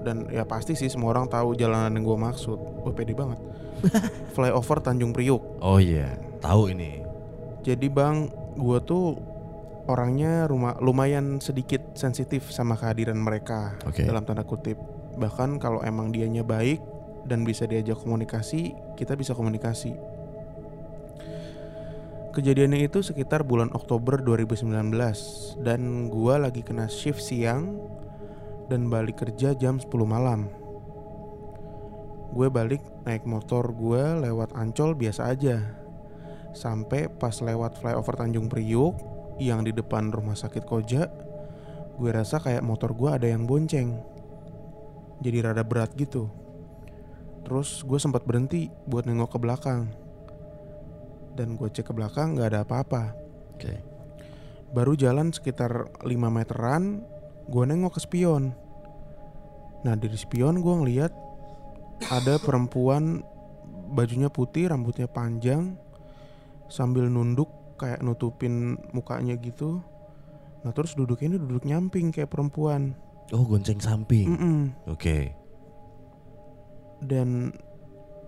dan 0.00 0.26
ya 0.32 0.48
pasti 0.48 0.74
sih 0.74 0.88
semua 0.88 1.12
orang 1.12 1.28
tahu 1.28 1.54
jalanan 1.54 1.94
yang 1.94 2.04
gue 2.04 2.18
maksud. 2.18 2.58
Gue 2.84 2.92
pede 2.92 3.14
banget. 3.14 3.38
Flyover 4.36 4.78
Tanjung 4.84 5.14
Priuk. 5.14 5.40
Oh 5.62 5.80
iya, 5.80 6.16
tahu 6.44 6.72
ini. 6.72 7.00
Jadi 7.60 7.86
bang, 7.92 8.28
gue 8.56 8.78
tuh 8.84 9.16
orangnya 9.88 10.48
rumah 10.48 10.76
lumayan 10.80 11.40
sedikit 11.42 11.82
sensitif 11.98 12.52
sama 12.52 12.76
kehadiran 12.76 13.18
mereka 13.18 13.76
Oke. 13.84 14.04
dalam 14.04 14.24
tanda 14.24 14.44
kutip. 14.44 14.76
Bahkan 15.16 15.60
kalau 15.60 15.84
emang 15.84 16.12
dianya 16.14 16.46
baik 16.46 16.80
dan 17.28 17.44
bisa 17.44 17.68
diajak 17.68 18.00
komunikasi, 18.00 18.72
kita 18.96 19.12
bisa 19.18 19.36
komunikasi. 19.36 19.92
Kejadiannya 22.30 22.86
itu 22.86 23.02
sekitar 23.02 23.42
bulan 23.42 23.74
Oktober 23.74 24.22
2019 24.22 24.70
dan 25.66 26.06
gua 26.06 26.38
lagi 26.38 26.62
kena 26.62 26.86
shift 26.86 27.18
siang 27.18 27.74
dan 28.70 28.86
balik 28.86 29.26
kerja 29.26 29.50
jam 29.58 29.82
10 29.82 29.90
malam. 30.06 30.46
Gue 32.30 32.46
balik 32.46 32.86
naik 33.02 33.26
motor 33.26 33.74
gue 33.74 34.22
lewat 34.22 34.54
Ancol 34.54 34.94
biasa 34.94 35.34
aja. 35.34 35.74
Sampai 36.54 37.10
pas 37.10 37.34
lewat 37.34 37.82
flyover 37.82 38.14
Tanjung 38.14 38.46
Priuk 38.46 38.94
yang 39.42 39.66
di 39.66 39.74
depan 39.74 40.14
rumah 40.14 40.38
sakit 40.38 40.62
Koja, 40.62 41.10
gue 41.98 42.10
rasa 42.14 42.38
kayak 42.38 42.62
motor 42.62 42.94
gue 42.94 43.10
ada 43.10 43.26
yang 43.26 43.42
bonceng. 43.42 43.98
Jadi 45.18 45.38
rada 45.42 45.66
berat 45.66 45.90
gitu. 45.98 46.30
Terus 47.42 47.82
gue 47.82 47.98
sempat 47.98 48.22
berhenti 48.22 48.70
buat 48.86 49.02
nengok 49.02 49.34
ke 49.34 49.38
belakang. 49.42 50.09
Dan 51.34 51.54
gue 51.54 51.68
cek 51.70 51.90
ke 51.90 51.92
belakang 51.94 52.36
nggak 52.36 52.48
ada 52.54 52.60
apa-apa. 52.66 53.14
Oke. 53.54 53.74
Baru 54.70 54.94
jalan 54.94 55.34
sekitar 55.34 55.90
5 56.02 56.06
meteran, 56.30 57.02
gue 57.50 57.64
nengok 57.66 57.98
ke 57.98 58.00
spion. 58.06 58.54
Nah 59.82 59.94
dari 59.96 60.14
spion 60.14 60.62
gue 60.62 60.74
ngeliat 60.74 61.12
ada 62.12 62.38
perempuan 62.38 63.24
bajunya 63.90 64.30
putih, 64.30 64.70
rambutnya 64.70 65.10
panjang, 65.10 65.74
sambil 66.70 67.10
nunduk 67.10 67.50
kayak 67.80 68.04
nutupin 68.04 68.78
mukanya 68.94 69.34
gitu. 69.40 69.82
Nah 70.62 70.70
terus 70.76 70.94
duduknya 70.94 71.34
ini 71.34 71.38
duduk 71.40 71.64
nyamping 71.66 72.12
kayak 72.14 72.30
perempuan. 72.30 72.94
Oh, 73.30 73.46
gonceng 73.46 73.78
samping. 73.78 74.26
Mm-mm. 74.26 74.60
Oke. 74.90 75.32
Dan 77.00 77.54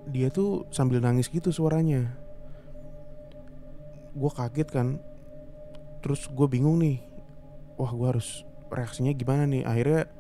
dia 0.09 0.31
tuh 0.33 0.67
sambil 0.73 1.03
nangis 1.03 1.29
gitu 1.31 1.51
suaranya. 1.53 2.22
Gue 4.13 4.31
kaget 4.33 4.69
kan. 4.71 4.89
terus 6.03 6.27
gue 6.27 6.51
bingung 6.51 6.83
nih 6.83 6.99
wah 7.79 7.95
gue 7.95 8.09
harus 8.11 8.43
reaksinya 8.75 9.15
gimana 9.15 9.47
nih? 9.47 9.63
Akhirnya 9.63 10.11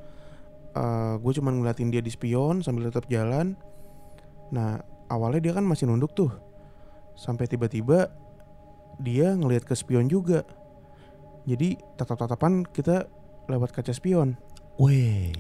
gue 1.18 1.32
cuman 1.36 1.58
ngeliatin 1.58 1.90
dia 1.90 2.00
di 2.00 2.08
spion 2.08 2.62
sambil 2.62 2.88
tetap 2.88 3.10
jalan. 3.10 3.58
Nah 4.54 4.78
awalnya 5.10 5.50
dia 5.50 5.52
kan 5.58 5.66
masih 5.66 5.90
nunduk 5.90 6.14
tuh. 6.14 6.30
Sampai 7.18 7.50
tiba-tiba 7.50 8.08
dia 9.02 9.34
ngelihat 9.34 9.66
ke 9.66 9.74
spion 9.74 10.06
juga. 10.06 10.46
Jadi 11.44 11.74
tatap-tatapan 11.98 12.62
kita 12.70 13.10
lewat 13.50 13.74
kaca 13.74 13.90
spion. 13.90 14.38
Weh. 14.78 15.34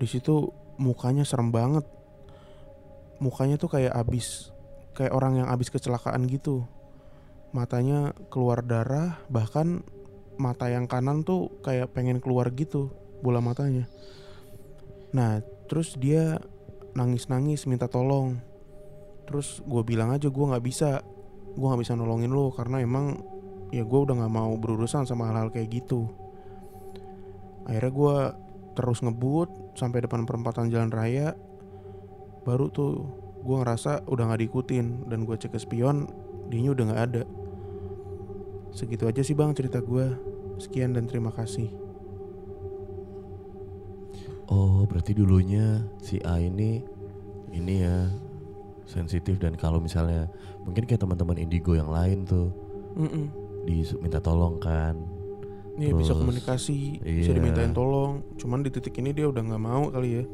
di 0.00 0.06
situ 0.08 0.48
mukanya 0.80 1.28
serem 1.28 1.52
banget. 1.52 1.84
Mukanya 3.20 3.60
tuh 3.60 3.68
kayak 3.68 3.92
abis 3.92 4.50
kayak 4.92 5.12
orang 5.12 5.44
yang 5.44 5.48
abis 5.48 5.72
kecelakaan 5.72 6.28
gitu. 6.28 6.64
Matanya 7.52 8.16
keluar 8.32 8.64
darah 8.64 9.20
bahkan 9.28 9.84
mata 10.40 10.72
yang 10.72 10.88
kanan 10.88 11.22
tuh 11.22 11.52
kayak 11.60 11.92
pengen 11.92 12.18
keluar 12.18 12.48
gitu 12.52 12.92
bola 13.20 13.38
matanya. 13.44 13.86
Nah 15.12 15.44
terus 15.68 15.94
dia 15.96 16.40
nangis 16.96 17.28
nangis 17.28 17.68
minta 17.68 17.88
tolong. 17.88 18.40
Terus 19.28 19.60
gue 19.64 19.82
bilang 19.84 20.12
aja 20.12 20.28
gue 20.28 20.46
nggak 20.48 20.64
bisa 20.64 21.04
gue 21.52 21.66
nggak 21.68 21.82
bisa 21.84 21.94
nolongin 21.96 22.32
lo 22.32 22.48
karena 22.52 22.80
emang 22.80 23.20
ya 23.72 23.84
gue 23.84 24.00
udah 24.04 24.16
nggak 24.24 24.32
mau 24.32 24.52
berurusan 24.56 25.04
sama 25.08 25.28
hal-hal 25.32 25.52
kayak 25.52 25.72
gitu. 25.72 26.08
Akhirnya 27.68 27.92
gue 27.92 28.16
terus 28.72 29.04
ngebut 29.04 29.76
sampai 29.76 30.04
depan 30.04 30.24
perempatan 30.24 30.68
jalan 30.72 30.92
raya. 30.92 31.36
Baru 32.42 32.68
tuh 32.74 33.06
gue 33.42 33.56
ngerasa 33.58 34.06
udah 34.06 34.24
nggak 34.30 34.40
diikutin 34.46 35.10
dan 35.10 35.26
gue 35.26 35.34
cek 35.34 35.52
ke 35.52 35.58
spion 35.58 36.06
dianya 36.48 36.72
udah 36.72 36.84
nggak 36.90 37.02
ada 37.10 37.22
segitu 38.72 39.04
aja 39.04 39.20
sih 39.20 39.36
bang 39.36 39.52
cerita 39.52 39.82
gue 39.82 40.06
sekian 40.62 40.94
dan 40.94 41.10
terima 41.10 41.34
kasih 41.34 41.82
Oh, 44.52 44.84
berarti 44.84 45.16
dulunya 45.16 45.80
si 45.96 46.20
A 46.28 46.36
ini 46.36 46.84
ini 47.56 47.74
ya 47.80 48.04
sensitif 48.84 49.40
dan 49.40 49.56
kalau 49.56 49.80
misalnya 49.80 50.28
mungkin 50.68 50.84
kayak 50.84 51.00
teman-teman 51.00 51.40
indigo 51.40 51.72
yang 51.72 51.88
lain 51.88 52.28
tuh 52.28 52.52
Mm-mm. 53.00 53.32
diminta 53.64 54.20
tolong 54.20 54.60
kan. 54.60 55.00
Iya 55.80 55.96
bisa 55.96 56.12
komunikasi, 56.12 57.00
bisa 57.00 57.32
iya. 57.32 57.36
dimintain 57.40 57.72
tolong. 57.72 58.20
Cuman 58.36 58.60
di 58.60 58.68
titik 58.68 58.92
ini 59.00 59.16
dia 59.16 59.24
udah 59.24 59.40
nggak 59.40 59.62
mau 59.62 59.88
kali 59.88 60.20
ya. 60.20 60.24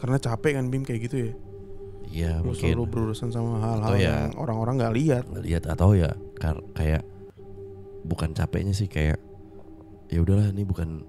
Karena 0.00 0.16
capek 0.16 0.56
kan 0.56 0.72
Bim 0.72 0.80
kayak 0.80 1.12
gitu 1.12 1.16
ya. 1.28 1.32
Iya, 2.04 2.40
mungkin 2.40 2.72
selalu 2.72 2.84
berurusan 2.86 3.28
sama 3.28 3.58
hal-hal 3.58 3.80
Atau 3.84 3.96
ya- 3.96 4.02
yang 4.04 4.34
orang-orang 4.36 4.74
nggak 4.76 4.94
lihat. 4.94 5.24
lihat 5.38 5.64
atau 5.66 5.92
ya 5.92 6.10
kar- 6.34 6.64
kayak 6.72 7.02
bukan 8.02 8.32
capeknya 8.32 8.72
sih 8.72 8.86
kayak 8.86 9.16
ya 10.06 10.18
udahlah 10.18 10.48
ini 10.48 10.62
bukan 10.62 11.06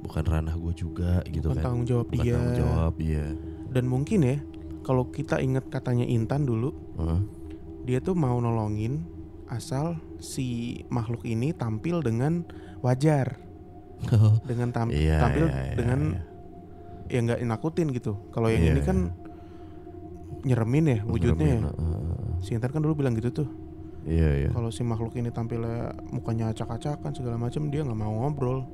bukan 0.00 0.22
ranah 0.22 0.52
gue 0.54 0.74
juga 0.76 1.24
gitu 1.24 1.48
Bukan 1.48 1.56
kan. 1.56 1.64
tanggung 1.64 1.86
jawab 1.86 2.06
bukan 2.06 2.20
dia. 2.20 2.34
tanggung 2.34 2.56
jawab 2.58 2.94
iya. 2.98 3.26
Dan 3.66 3.84
mungkin 3.86 4.20
ya 4.20 4.36
kalau 4.82 5.08
kita 5.08 5.38
ingat 5.38 5.64
katanya 5.66 6.04
Intan 6.04 6.44
dulu, 6.44 6.76
Heeh. 6.94 7.20
dia 7.84 7.98
tuh 7.98 8.12
mau 8.12 8.36
nolongin 8.36 9.00
asal 9.46 9.96
si 10.18 10.46
makhluk 10.88 11.22
ini 11.22 11.52
tampil 11.52 12.00
dengan 12.00 12.44
wajar, 12.80 13.40
dengan 14.44 14.68
tam- 14.70 14.92
Iya, 14.92 15.16
tampil 15.18 15.46
iya, 15.46 15.60
iya, 15.62 15.74
dengan 15.74 16.00
iya. 16.10 16.22
ya 17.08 17.18
nggak 17.22 17.40
nakutin 17.46 17.88
gitu. 17.90 18.20
Kalau 18.28 18.48
yang 18.48 18.60
Iya, 18.62 18.72
ini 18.72 18.80
kan 18.82 18.98
nyeremin 20.42 20.84
ya 20.84 20.98
wujudnya. 21.06 21.46
ya. 21.46 21.58
Nyeremin, 21.60 21.70
heeh. 21.70 22.42
Si 22.42 22.50
Intan 22.52 22.70
kan 22.70 22.82
dulu 22.82 22.98
bilang 22.98 23.14
gitu 23.14 23.30
tuh. 23.30 23.48
Iya, 24.04 24.30
iya. 24.36 24.48
Kalau 24.52 24.68
si 24.68 24.84
makhluk 24.84 25.16
ini 25.16 25.30
tampilnya 25.30 25.96
mukanya 26.10 26.52
acak-acakan 26.52 27.12
segala 27.14 27.40
macam 27.40 27.72
dia 27.72 27.80
nggak 27.80 27.96
mau 27.96 28.12
ngobrol, 28.20 28.68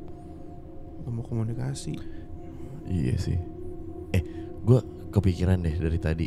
nggak 1.05 1.13
mau 1.13 1.23
komunikasi. 1.23 1.95
Iya 2.91 3.15
sih. 3.15 3.39
Eh, 4.11 4.23
gue 4.61 4.81
kepikiran 5.11 5.63
deh 5.63 5.77
dari 5.79 5.99
tadi. 5.99 6.27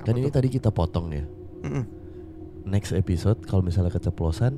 Apa 0.00 0.08
kan 0.08 0.14
ini 0.16 0.30
tuh? 0.30 0.34
tadi 0.40 0.48
kita 0.48 0.70
potong 0.72 1.12
ya. 1.12 1.24
Mm-mm. 1.66 1.84
Next 2.64 2.92
episode 2.92 3.44
kalau 3.44 3.60
misalnya 3.60 3.92
keceplosan 3.92 4.56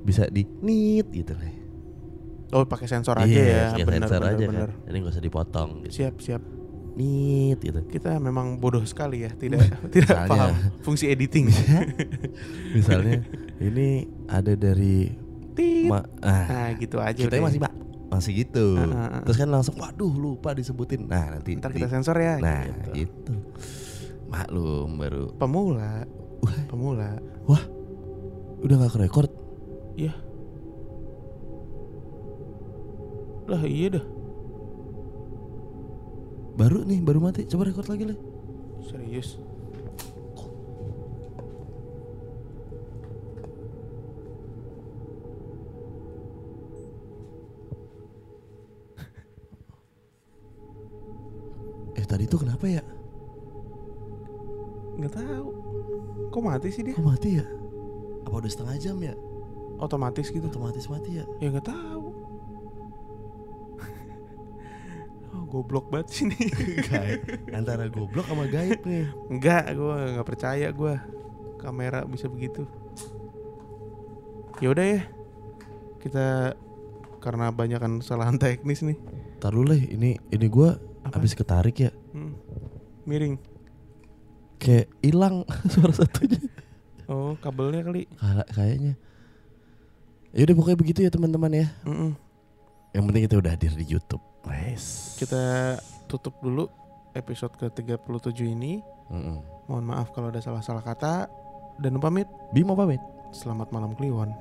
bisa 0.00 0.24
di 0.28 0.48
nit 0.64 1.12
gitu 1.12 1.36
deh. 1.36 1.54
Oh 2.48 2.64
pakai 2.64 2.88
sensor 2.88 3.12
aja 3.20 3.28
Iya, 3.28 3.44
ya, 3.44 3.64
pakai 3.76 3.84
benar 3.84 4.08
sensor 4.08 4.20
benar 4.24 4.32
aja 4.32 4.44
benar. 4.48 4.68
kan. 4.72 4.88
Ini 4.88 4.96
gak 5.04 5.12
usah 5.12 5.24
dipotong 5.24 5.68
gitu. 5.84 5.92
Siap 6.00 6.14
siap. 6.16 6.42
Nit 6.98 7.58
gitu. 7.60 7.78
Kita 7.86 8.18
memang 8.18 8.58
bodoh 8.58 8.82
sekali 8.82 9.22
ya, 9.22 9.30
tidak 9.30 9.62
tidak 9.94 10.18
Misalnya. 10.18 10.28
paham 10.28 10.50
fungsi 10.82 11.06
editing. 11.06 11.46
Misalnya 12.76 13.22
ini 13.56 13.88
ada 14.26 14.52
dari 14.52 15.14
Tit. 15.54 15.86
ma 15.86 16.02
ah, 16.20 16.46
Nah 16.46 16.68
gitu 16.74 16.98
aja. 16.98 17.14
kita 17.16 17.30
deh. 17.32 17.42
masih 17.42 17.58
Pak, 17.58 17.72
masih 18.10 18.32
gitu. 18.36 18.74
Ah, 18.74 18.82
ah, 18.84 19.08
ah. 19.14 19.22
Terus 19.22 19.38
kan 19.38 19.48
langsung 19.48 19.78
waduh 19.78 20.10
lupa 20.10 20.50
disebutin. 20.52 21.06
Nah, 21.06 21.38
nanti 21.38 21.54
Ntar 21.54 21.70
di- 21.70 21.78
kita 21.78 21.86
sensor 21.88 22.18
ya. 22.18 22.34
Nah, 22.36 22.66
gitu. 22.66 23.06
gitu. 23.06 23.34
Maklum 24.26 24.98
baru. 24.98 25.30
Pemula, 25.34 26.02
Wah, 26.38 26.58
pemula. 26.66 27.10
udah 28.58 28.74
gak 28.76 28.92
kerekord. 28.92 29.30
Lah 33.48 33.64
iya 33.64 33.96
dah. 33.96 34.04
Baru 36.58 36.82
nih, 36.82 36.98
baru 36.98 37.22
mati. 37.22 37.46
Coba 37.46 37.70
rekord 37.70 37.86
lagi 37.86 38.10
lah. 38.10 38.18
Serius. 38.82 39.38
Eh 51.94 52.02
tadi 52.02 52.26
tuh 52.26 52.42
kenapa 52.42 52.66
ya? 52.66 52.82
Nggak 54.98 55.14
tahu. 55.14 55.48
Kok 56.34 56.42
mati 56.42 56.74
sih 56.74 56.82
dia? 56.82 56.98
Kok 56.98 57.06
mati 57.06 57.38
ya? 57.38 57.46
Apa 58.26 58.34
udah 58.42 58.50
setengah 58.50 58.76
jam 58.82 58.98
ya? 58.98 59.14
Otomatis 59.78 60.26
gitu. 60.34 60.50
Otomatis 60.50 60.90
mati 60.90 61.22
ya? 61.22 61.24
Ya 61.38 61.54
nggak 61.54 61.70
tahu. 61.70 61.97
Goblok 65.48 65.88
banget. 65.88 66.28
Gaib. 66.92 67.20
Antara 67.50 67.88
goblok 67.88 68.28
sama 68.28 68.44
gaib 68.46 68.84
nih. 68.84 69.08
Enggak, 69.32 69.72
gue 69.72 69.94
nggak 70.14 70.28
percaya 70.28 70.68
gue 70.68 70.94
kamera 71.58 72.06
bisa 72.06 72.30
begitu. 72.30 72.64
Ya 74.58 74.70
udah 74.74 74.86
ya, 74.86 75.00
kita 76.02 76.54
karena 77.18 77.50
banyak 77.50 77.78
kan 77.78 77.92
kesalahan 78.02 78.38
teknis 78.38 78.82
nih. 78.82 78.98
Ntar 79.38 79.54
dulu 79.54 79.74
lah, 79.74 79.78
ini 79.78 80.18
ini 80.34 80.46
gua 80.50 80.78
Apa? 81.06 81.18
habis 81.18 81.34
ketarik 81.34 81.76
ya. 81.78 81.90
Hmm. 82.14 82.34
Miring. 83.06 83.38
Kayak 84.58 84.90
hilang 85.02 85.46
suara 85.72 85.94
satunya. 85.94 86.42
Oh, 87.06 87.38
kabelnya 87.38 87.86
kali. 87.86 88.10
Kayaknya. 88.50 88.94
Ya 90.34 90.42
udah 90.44 90.54
pokoknya 90.58 90.78
begitu 90.78 91.00
ya 91.06 91.10
teman-teman 91.10 91.52
ya. 91.54 91.66
Mm-mm. 91.88 92.12
Yang 92.92 93.04
penting 93.08 93.22
kita 93.30 93.36
udah 93.40 93.50
hadir 93.54 93.72
di 93.72 93.86
YouTube. 93.86 94.20
Nice. 94.46 95.18
Kita 95.18 95.76
tutup 96.06 96.38
dulu 96.38 96.70
episode 97.16 97.54
ke-37 97.58 98.38
ini. 98.46 98.84
Mm-mm. 99.08 99.40
Mohon 99.66 99.84
maaf 99.88 100.12
kalau 100.12 100.28
ada 100.30 100.38
salah-salah 100.38 100.84
kata 100.84 101.26
dan 101.80 101.98
pamit. 101.98 102.28
Bimo 102.54 102.76
pamit. 102.78 103.00
Selamat 103.32 103.68
malam 103.72 103.92
Kliwon. 103.96 104.32